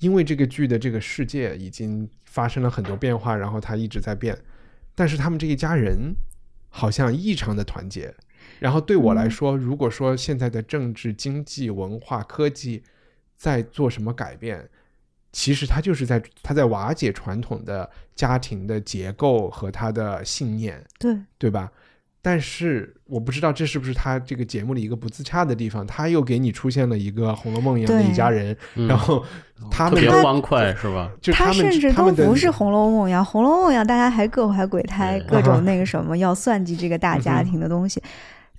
[0.01, 4.37] 因为这个剧的这个世界已经发生了很多变化，然后它一直在变，
[4.95, 6.15] 但是他们这一家人
[6.69, 8.13] 好像异常的团结。
[8.63, 12.83] 然后对我来嗯说，如果说现在的政治、经济、文化、科技
[13.37, 14.69] 在做什么改变，
[15.33, 20.83] 其实它就是在它在瓦解传统的家庭的结构和他的信念。
[21.01, 21.73] 对对吧？
[22.25, 29.25] 但是我不知道这是不是他这个节目里一个不自洽的地方，他又给你出现了一个《红楼梦》一样的一家人，嗯然后
[29.73, 31.11] 他特别们的欢快是吧？
[31.21, 38.01] 就他们甚至都不是《红楼梦》呀，《红楼梦》呀，大家还各怀鬼胎，各种 那个什么要算计这个大家庭的东西，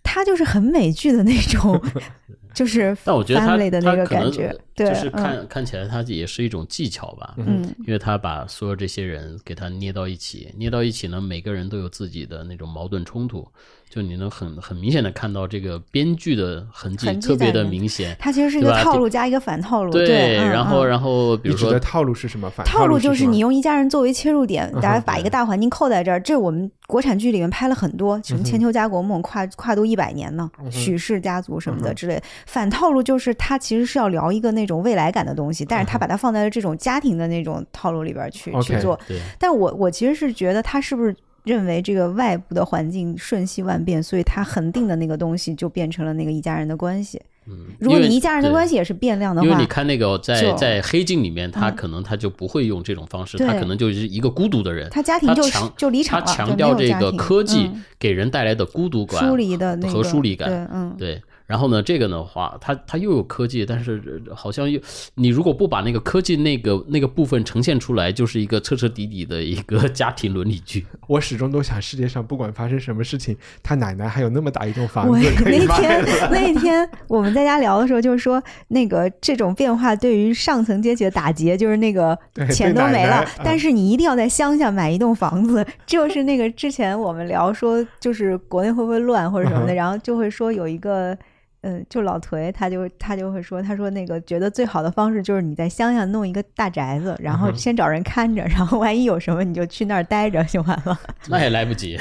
[0.04, 1.82] 他就是很美剧的那种，
[2.54, 13.48] 就是但我觉得他的那个感觉，对，就是嗯看看起来它也是一种技巧吧，嗯嗯因为他把所有这些人给他捏到一起，捏到一起呢，每个人都有自己的那种矛盾冲突，
[13.90, 18.16] 就你能很很明显的看到这个编剧的痕迹特别的明显。
[18.20, 22.50] 它其实是一个套路加一个反套路，对，嗯然后嗯然后比如说你指的套路是什么？
[22.50, 26.20] 反套路就是你用一家人作为切入点，大家把一个大环境扣在这儿。
[26.20, 32.22] 这我们国产剧里面拍了很多，什么《千秋家国梦》跨跨度一百年呢，许氏家族什么的之类。
[32.46, 39.00] 反套路就是他其实是要聊一个那种未来感的东西，但是他把它放在了这种家庭的那种套路里边去去做。
[39.08, 47.22] 对，但我我其实是觉得他是不是认为这个外部的环境瞬息万变，所以他恒定的那个东西就变成了那个一家人的关系。
[47.46, 53.46] 嗯，如果你一家人的关系也是变量的话因为你，看那个在在黑镜里面，他嗯可能他就不会用这种方式，对。
[53.46, 57.84] 他可能就是一个孤独的人，他家庭就他强就离场了，他强调这个科技嗯。
[58.00, 64.80] 给人带来的孤独感疏离的那个和疏离感对，然后呢，这个的话，它它又有科技，但是呃好像又
[65.16, 70.86] 你如果不把那个科技那个那个部分呈现出来，就是一个彻彻底底的一个 家庭伦理剧。
[71.08, 76.30] 我始终都想，世界上不管发生什么事情，他奶奶还有那么大一栋房子可以卖那天了。
[76.32, 91.16] 那天我们在家聊的时候，就是说那个这种变化对于上层阶级的打劫，就是那个对钱都没了奶奶，但是你一定要在乡下买一栋房子，就是那个之前我们聊说，就是国内会不会乱或者什么的，嗯 然后就会说有一个。
[91.64, 101.00] 嗯，就老颓，他就他就会说，他说那个觉得最好的方式就是你在乡下弄一个大宅子，然后先找人看着，然后万一有什么你就去那儿待着就完了。
[101.30, 101.98] 那也来不及。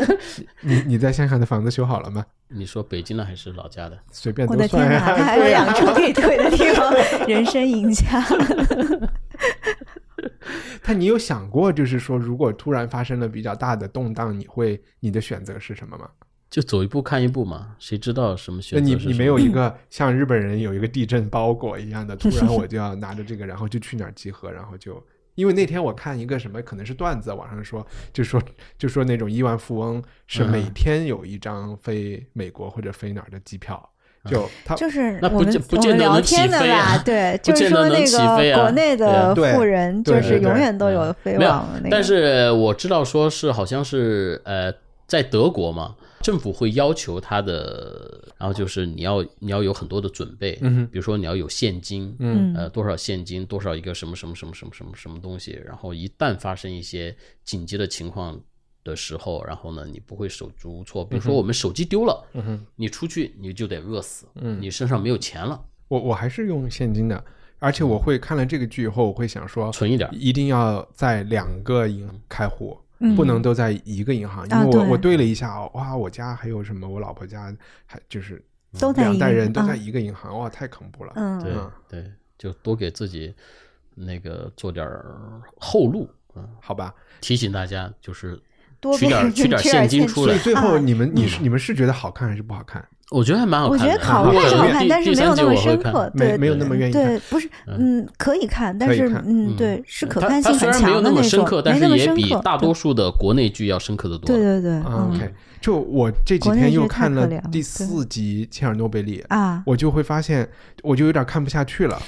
[0.60, 2.24] 你你在乡下的房子修好了吗？
[2.48, 3.98] 你说北京的还是老家的？
[4.10, 6.92] 随便我的天都算呀、哪，他还有对呀养猪可以退的地方，
[7.26, 8.22] 人生赢家。
[10.82, 16.08] 但你有想过，就是说，如果突然发生了比较大的动荡，你会你的选择是什么吗？
[16.50, 19.10] 就走一步看一步嘛，谁知道什么那选择是什么？
[19.10, 25.02] 你你没有一个像日本人有一个地震包裹一样的，突然我就要拿着这个，然后就去哪儿集合，然后就。
[25.34, 28.42] 因为那天我看一个什么，可能是段子，网上说，就说
[28.76, 33.88] 就说那种亿万富翁是嗯每天有一张飞美国或者飞哪儿的机票，
[34.24, 41.88] 就他就是那不我们见不我们聊见得能起天的吧，飞啊对， 就是说那个国内的富人，就是永远都有飞往那个。
[41.88, 44.72] 但是我知道说是好像是呃，
[45.06, 52.54] 在德国嘛，政府会要求他的，然后就是你要你要有很多的准备，嗯比如说你要有现金，嗯。
[52.54, 58.40] 呃，多少现金，多少一个什么什么什么什么什么什么东西，然后一旦发生一些紧急的情况
[58.84, 61.04] 的时候，然后呢，你不会手足无措。
[61.04, 64.60] 比如说我们手机丢了，嗯哼，你出去你就得饿死，嗯。
[64.60, 67.22] 你身上没有钱了，我我还是用现金的，
[67.58, 70.12] 而且我会看了这个剧以后，我会想说，存一点儿。
[70.14, 77.54] 一定要在两个银行开户，嗯不能都在一个银行，因啊为我、对我对了一下，哇，我家还有什么，我老婆家
[77.86, 78.42] 还就是
[78.78, 81.12] 都在两代人都啊在一个银行，哇，太恐怖了。
[81.16, 83.34] 嗯，对嗯对，就多给自己
[83.94, 88.40] 那个做点儿后路，嗯，好吧，提醒大家就是
[88.80, 90.38] 多取点儿 取点儿现金出来所以。
[90.42, 92.86] 最后啊你们、你是你们是觉得好看还是不好看？
[93.10, 93.98] 我觉得还蛮好我觉看的。
[93.98, 97.04] 得好看是好看，但是没有那么深刻，对，没没有那么愿意看。
[97.04, 99.56] 对，不是，嗯，可以看，但是嗯，嗯。
[99.56, 104.26] 对，是可看性很强的种那么深刻，，但没那是也比么深刻大多数的国内剧要深刻的多。
[104.26, 110.48] 对对对，OK，就我这几天又看了第四集《切尔诺贝利》，啊，我就会发现，
[110.82, 112.00] 我就有点看不下去了。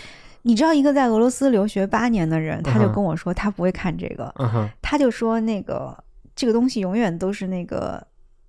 [0.42, 5.96] 你知道一个在俄罗斯留学八年的人，他就跟我说他不会看这个，嗯哼，他就说那个
[6.34, 8.02] 这个东西永远都是那个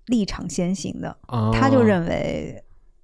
[0.08, 2.64] 立场先行的，哦他就认为。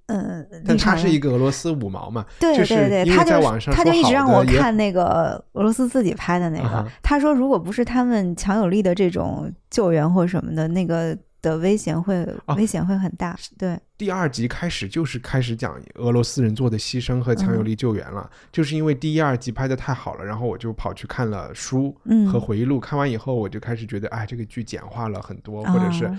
[0.10, 3.42] 嗯，但他是一个俄罗斯五毛嘛，对对对，他就
[3.74, 6.90] 他就一直让我看那个俄罗斯自己拍的那个。
[7.04, 13.38] 他说，如果不是他们强有力的这种救援或什么的，那个的危险会、哦危险会很大。
[13.58, 26.18] 对，第二集开始就是开始讲俄罗斯人做的牺牲和强有力救援了，就是因为第一、二集拍的太好了，然后我就跑去看了书嗯和回忆录，看完以后我就开始觉得，哎，这个剧简化了很多，或者是哦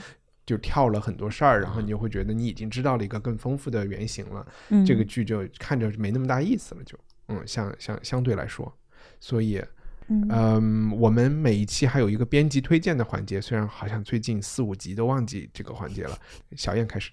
[0.49, 8.73] 就跳了很多事儿，然后你就会觉得你已经知道了一个更丰富的原型了，嗯，这个剧就看着没那么大意思了，就嗯，相相相对来说，
[9.21, 9.63] 所以。
[10.11, 16.19] 嗯嗯，我们每一期还有一个编辑推荐的环节，虽然好像最近四五集都忘记这个环节了。
[16.57, 17.11] 小燕开始，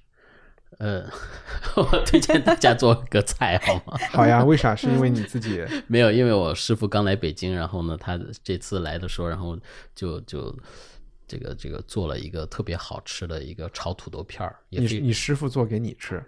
[0.78, 1.06] 呃，
[1.76, 3.98] 我推荐大家做个菜好吗？
[4.12, 4.74] 好呀，为啥？
[4.74, 9.60] 是因为你自己 没有，因为我师傅刚来北京，然后呢，他这次来的时候，然后
[9.94, 10.58] 就就
[11.28, 16.24] 这个这个做了一个特别好吃的一个炒土豆片儿，也你你师傅做给你吃，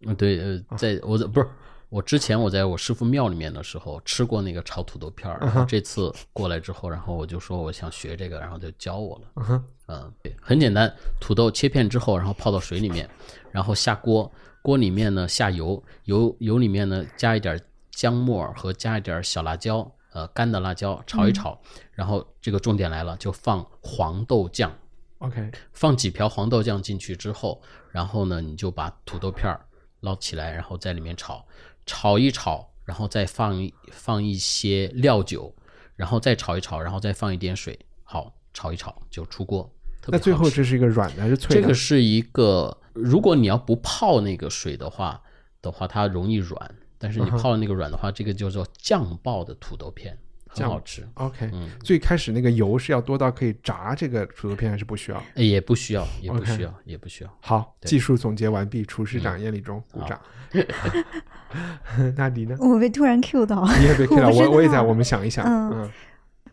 [0.00, 1.48] 嗯，对，呃，在我在不是
[1.88, 9.64] 我之前我在我师傅庙里面的时候吃过那个炒土豆片儿，然后这次过来之后，然后我就说我想学这个，然后就教我了。
[9.88, 13.10] 嗯，对，很简单，土豆切片之后，然后泡到水里面，
[13.50, 14.30] 然后下锅，
[14.62, 17.60] 锅里面呢下油，油油里面呢加一点
[17.90, 21.60] 姜末和加一点小辣椒，呃，干的辣椒炒一炒，
[21.92, 24.76] 然后这个重点来了，就放黄豆酱。
[25.18, 29.66] OK，放几瓢黄豆酱进去之后，然后呢，你就把土豆片儿
[30.00, 31.46] 捞起来，然后在里面炒，
[31.84, 35.54] 炒一炒，然后再放一放一些料酒，
[35.94, 39.70] 然后再炒一炒，然后再放一点水，好，炒一炒就出锅。
[40.06, 41.60] 那最后这是一个软的还是脆的？
[41.60, 45.22] 这个是一个，如果你要不泡那个水的话
[45.60, 50.14] 的话，它容易软，但是你泡了那个软的话，这个叫做酱爆的土豆片，
[50.46, 51.02] 很酱好吃。
[51.14, 55.16] OK，、嗯最开始那个油是要多到可以炸这个土豆片，还是不需要？
[55.34, 57.30] 哎也不需要，也不需要，也不需要。
[57.40, 60.20] 好，技术总结完毕，厨师长嗯燕礼中鼓好掌。
[62.16, 62.54] 那你呢？
[62.60, 65.90] 我被突然 Q 到，你也被 Q 到，我我我也在，我们想一想，嗯嗯，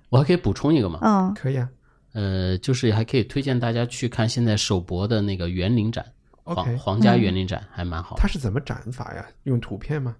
[0.09, 1.69] 我还可以补充一个吗，嗯可以啊。
[2.13, 6.03] 呃，就是还可以推荐大家去看现在首博的那个园林展，
[6.43, 8.15] 皇 OK 皇家嗯园林展还蛮好。
[8.17, 9.25] 它是怎么展法呀？
[9.43, 10.15] 用图片吗？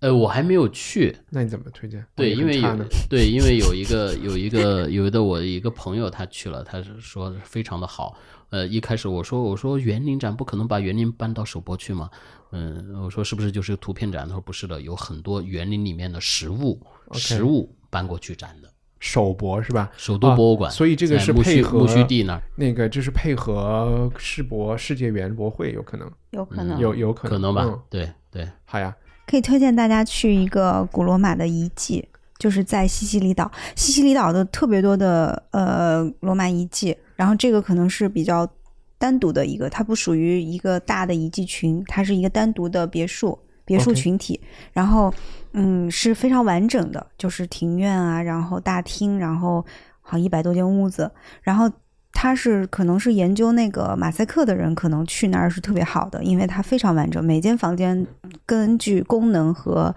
[0.00, 2.04] 呃，我还没有去，那你怎么推荐？
[2.14, 8.16] 对，因为有呢对，因为有一个有一个有的我一个朋友他去了，他是说非常的好。
[8.50, 12.08] 呃，一开始我说我说园林展不可能把园林搬到首博去嘛，
[12.52, 14.26] 嗯，我说是不是就是图片展？
[14.26, 16.80] 他说不是的，有很多园林里面的实物
[17.12, 18.68] 实物搬过去展的。
[19.00, 19.90] 首博是吧？
[19.96, 27.64] 首都博物馆啊所以这个是配合木须地那儿，那个就是配合世博世界园博会有可能，有可能有有可能可能吧？
[27.64, 28.92] 嗯对对，好呀，
[29.28, 32.08] 可以推荐大家去一个古罗马的遗迹，
[32.38, 33.50] 就是在西西里岛。
[33.76, 38.48] 西西里岛的特别多的呃罗马遗迹，然后这个可能是比较
[38.96, 44.40] 单独的一个，它不属于一个大的遗迹群，它是一个单独的别墅别墅群体。
[44.72, 45.12] 然后
[45.52, 49.62] 嗯是非常完整的，就是庭院啊，然后大厅，然后
[50.00, 51.10] 好一百多间屋子，
[51.42, 51.70] 然后。
[52.12, 58.06] 他是可能是研究那个马赛克的人，可能去那儿是特别好的，因为它非常完整，每间房间
[58.44, 59.94] 根据功能和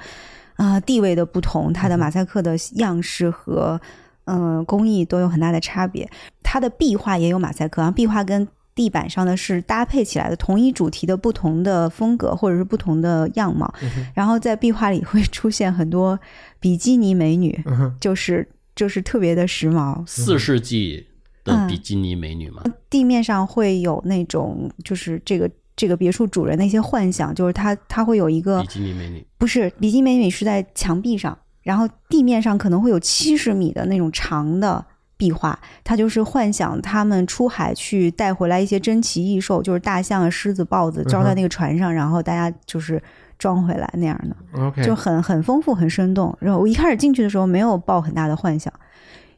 [0.55, 3.79] 啊、呃地位的不同，它的马赛克的样式和
[4.25, 6.07] 嗯、呃工艺都有很大的差别。
[6.43, 13.73] 它的壁画也有马赛克，然后壁画跟地板上的是搭配起来的，同一主题的不同的风格或者是不同的样貌。
[14.13, 16.19] 然后在壁画里会出现很多
[16.59, 20.05] 比基尼美女，嗯就是就是特别的时髦。
[20.05, 21.07] 四世纪
[21.43, 21.67] 的嗯。
[21.67, 34.83] 比基尼美女嘛，地面上会有那种就是这个这个别墅主人的一些幻想，就是他他会有一个比基尼美女，不是比基尼美女是在墙壁上，然后地面上可能会有七十米的那种长的
[35.17, 43.01] 壁画，他就是幻想他们出海去带回来一些珍奇异兽，就是大象啊、狮子、豹子，装在那个船上，然后大家就是
[43.37, 46.35] 装回来那样的，，OK，就很很丰富、很生动。
[46.39, 48.71] 然后我一开始进去的时候没有抱很大的幻想。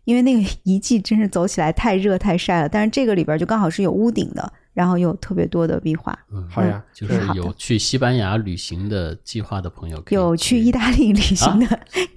[0.06, 11.66] 因为那个 遗迹真是走起来太热太晒了，但是这个里边就刚好是有屋顶的，然后又有特别多的壁画，嗯，好呀，就是有去西班牙旅行的计划的朋友可以有去意大利旅行的，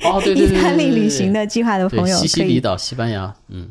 [0.04, 3.68] 哦，对对对对 意大利旅行的计划的朋友西西里岛、西班牙，嗯，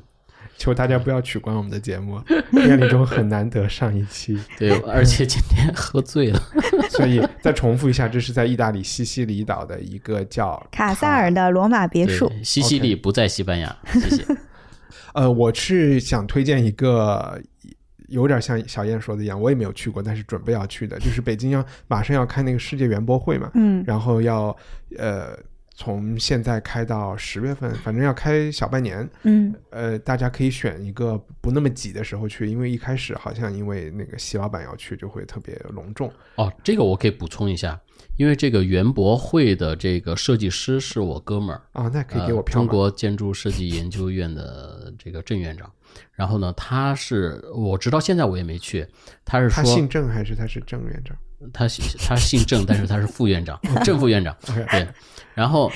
[0.58, 2.22] 求大家不要取关我们的节目，
[2.54, 6.42] 夜里中很难得上一期， 对，而且今天喝醉了，
[6.90, 12.32] 所以再重复一下，这是在意大利西西里岛的一个叫卡萨尔的罗马别墅。
[12.44, 14.26] 西西里不在西班牙，谢谢。
[15.14, 17.42] 呃，我是想推荐一个，
[18.08, 24.56] 有点像小燕说的一样，我也没有去过，但是准备要去的，就是北京要马上要开那个世界园博会嘛，嗯然后要
[24.98, 25.38] 呃
[25.76, 36.12] 从现在开到十月份， 反正要开小半年，嗯呃，大家可以选一个不那么挤的时候去，因为一开始好像因为那个席老板要去，就会特别隆重。
[36.36, 37.80] 哦，这个我可以补充一下，
[38.16, 42.66] 因为这个园博会的这个设计师是我哥们儿，啊，那可以给呃我票吗？
[42.66, 45.70] 中国建筑设计研究院的这个郑院长。
[46.14, 48.86] 然后呢，他是我直到现在我也没去，
[49.24, 51.16] 他是他姓郑还是他是郑院长？
[51.54, 54.36] 他姓他姓郑，但是他是副院长，郑副院长。
[54.72, 54.88] 对，
[55.34, 55.72] 然后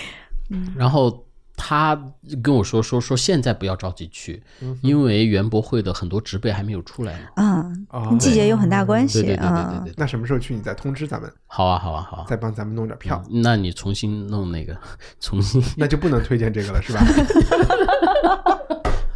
[0.76, 2.01] 然后他
[2.41, 4.41] 跟我说说说现在不要着急去，
[4.82, 7.26] 因为园博会的很多植被还没有出来呢。
[7.36, 9.91] 啊，哦跟季节有很大关系对对对对啊对。
[9.91, 12.26] 对，那什么时候去你再通知咱们，好啊好啊好啊。
[12.30, 13.22] 再帮咱们弄点票。
[13.30, 14.78] 嗯那你重新弄那个，
[15.20, 17.01] 重新那就不能推荐这个了，是吧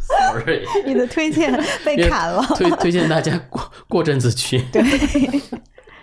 [0.00, 2.44] ？sorry， 你的推荐被砍了。
[2.56, 4.62] 推推荐大家过过阵子去。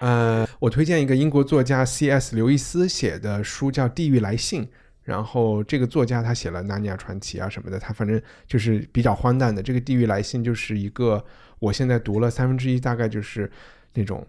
[0.01, 2.35] 呃，我推荐一个英国作家 C.S.
[2.35, 4.65] 刘易斯写的书，叫《地狱来信》。
[5.03, 9.61] 然后这个作家他写了《纳尼亚传奇》啊什么的，他反正就是比较荒诞的。
[9.61, 11.23] 这个《地狱来信》就是一个，
[11.59, 13.51] 我现在读了三分之一，大概就是
[13.93, 14.25] 那种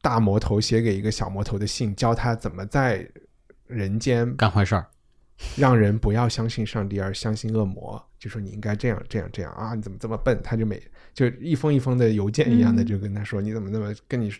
[0.00, 3.06] 大魔头写给一个小魔头的信，教他怎么在
[3.66, 4.86] 人间干坏事儿，
[5.56, 10.40] 让人不要相信上帝而相信恶魔，就说你应该这样这样这样啊，你怎么这么笨？
[10.42, 10.80] 他就每
[11.12, 14.32] 就一封一封的邮件一样的嗯就跟他说，你怎么那么跟你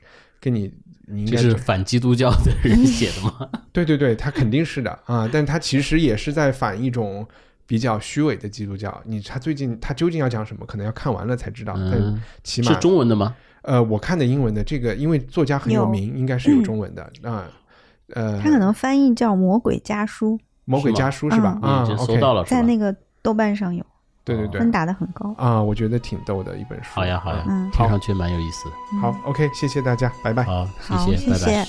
[0.45, 0.71] 跟你
[1.07, 3.49] 你应这是反基督教的人写的吗？
[3.73, 7.27] 对对对，他肯定是的啊，但他其实也是在反一种
[7.67, 9.01] 比较虚伪的基督教。
[9.07, 11.73] 你他最近他究竟要讲什么，可能要看完了才知道。
[11.77, 13.35] 但嗯，起码是中文的吗？
[13.63, 17.49] 呃，我看的英文的这个，因为作家很有有名，应该是有中文的啊。
[18.15, 21.59] 呃，他可能翻译叫《魔鬼家书魔鬼家书是吧？
[21.63, 23.83] 嗯啊已经搜，OK，到了，》，在那个豆瓣上有，
[24.25, 25.35] 对对对分打的很高。
[25.37, 26.91] 啊，我觉得挺逗的一本书。
[26.95, 28.72] 好呀好呀，嗯听上去蛮有意思的。
[29.01, 30.43] 好，OK，谢谢大家，拜拜。
[30.45, 31.66] 好，好，谢谢拜拜。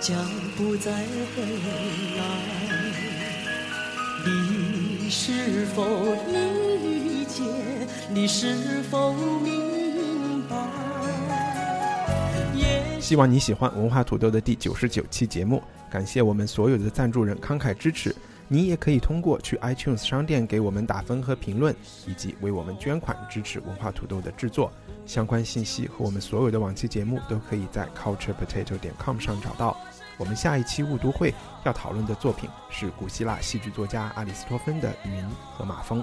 [0.00, 0.16] 将
[0.56, 1.42] 不再回
[2.16, 2.24] 来。
[4.24, 5.84] 你是否
[6.26, 7.42] 理解？
[8.08, 10.56] 你是否明白？
[12.54, 18.14] 也希望你喜欢文化土豆的第九十九期节目，感谢我们所有的赞助人慷慨支持。
[18.52, 21.74] 你也可以通过去 iTunes 商店给我们打分和评论，
[22.06, 24.70] 以及为我们捐款支持文化土豆的制作。
[25.06, 29.74] 相关信息和我们所有的往期节目都可以在 culturepotato 点 com 上找到。
[30.18, 31.32] 我们下一期误读会
[31.64, 35.24] 要讨论的作品是古希腊戏剧作家阿里斯托芬的《云
[35.56, 36.02] 和马蜂》。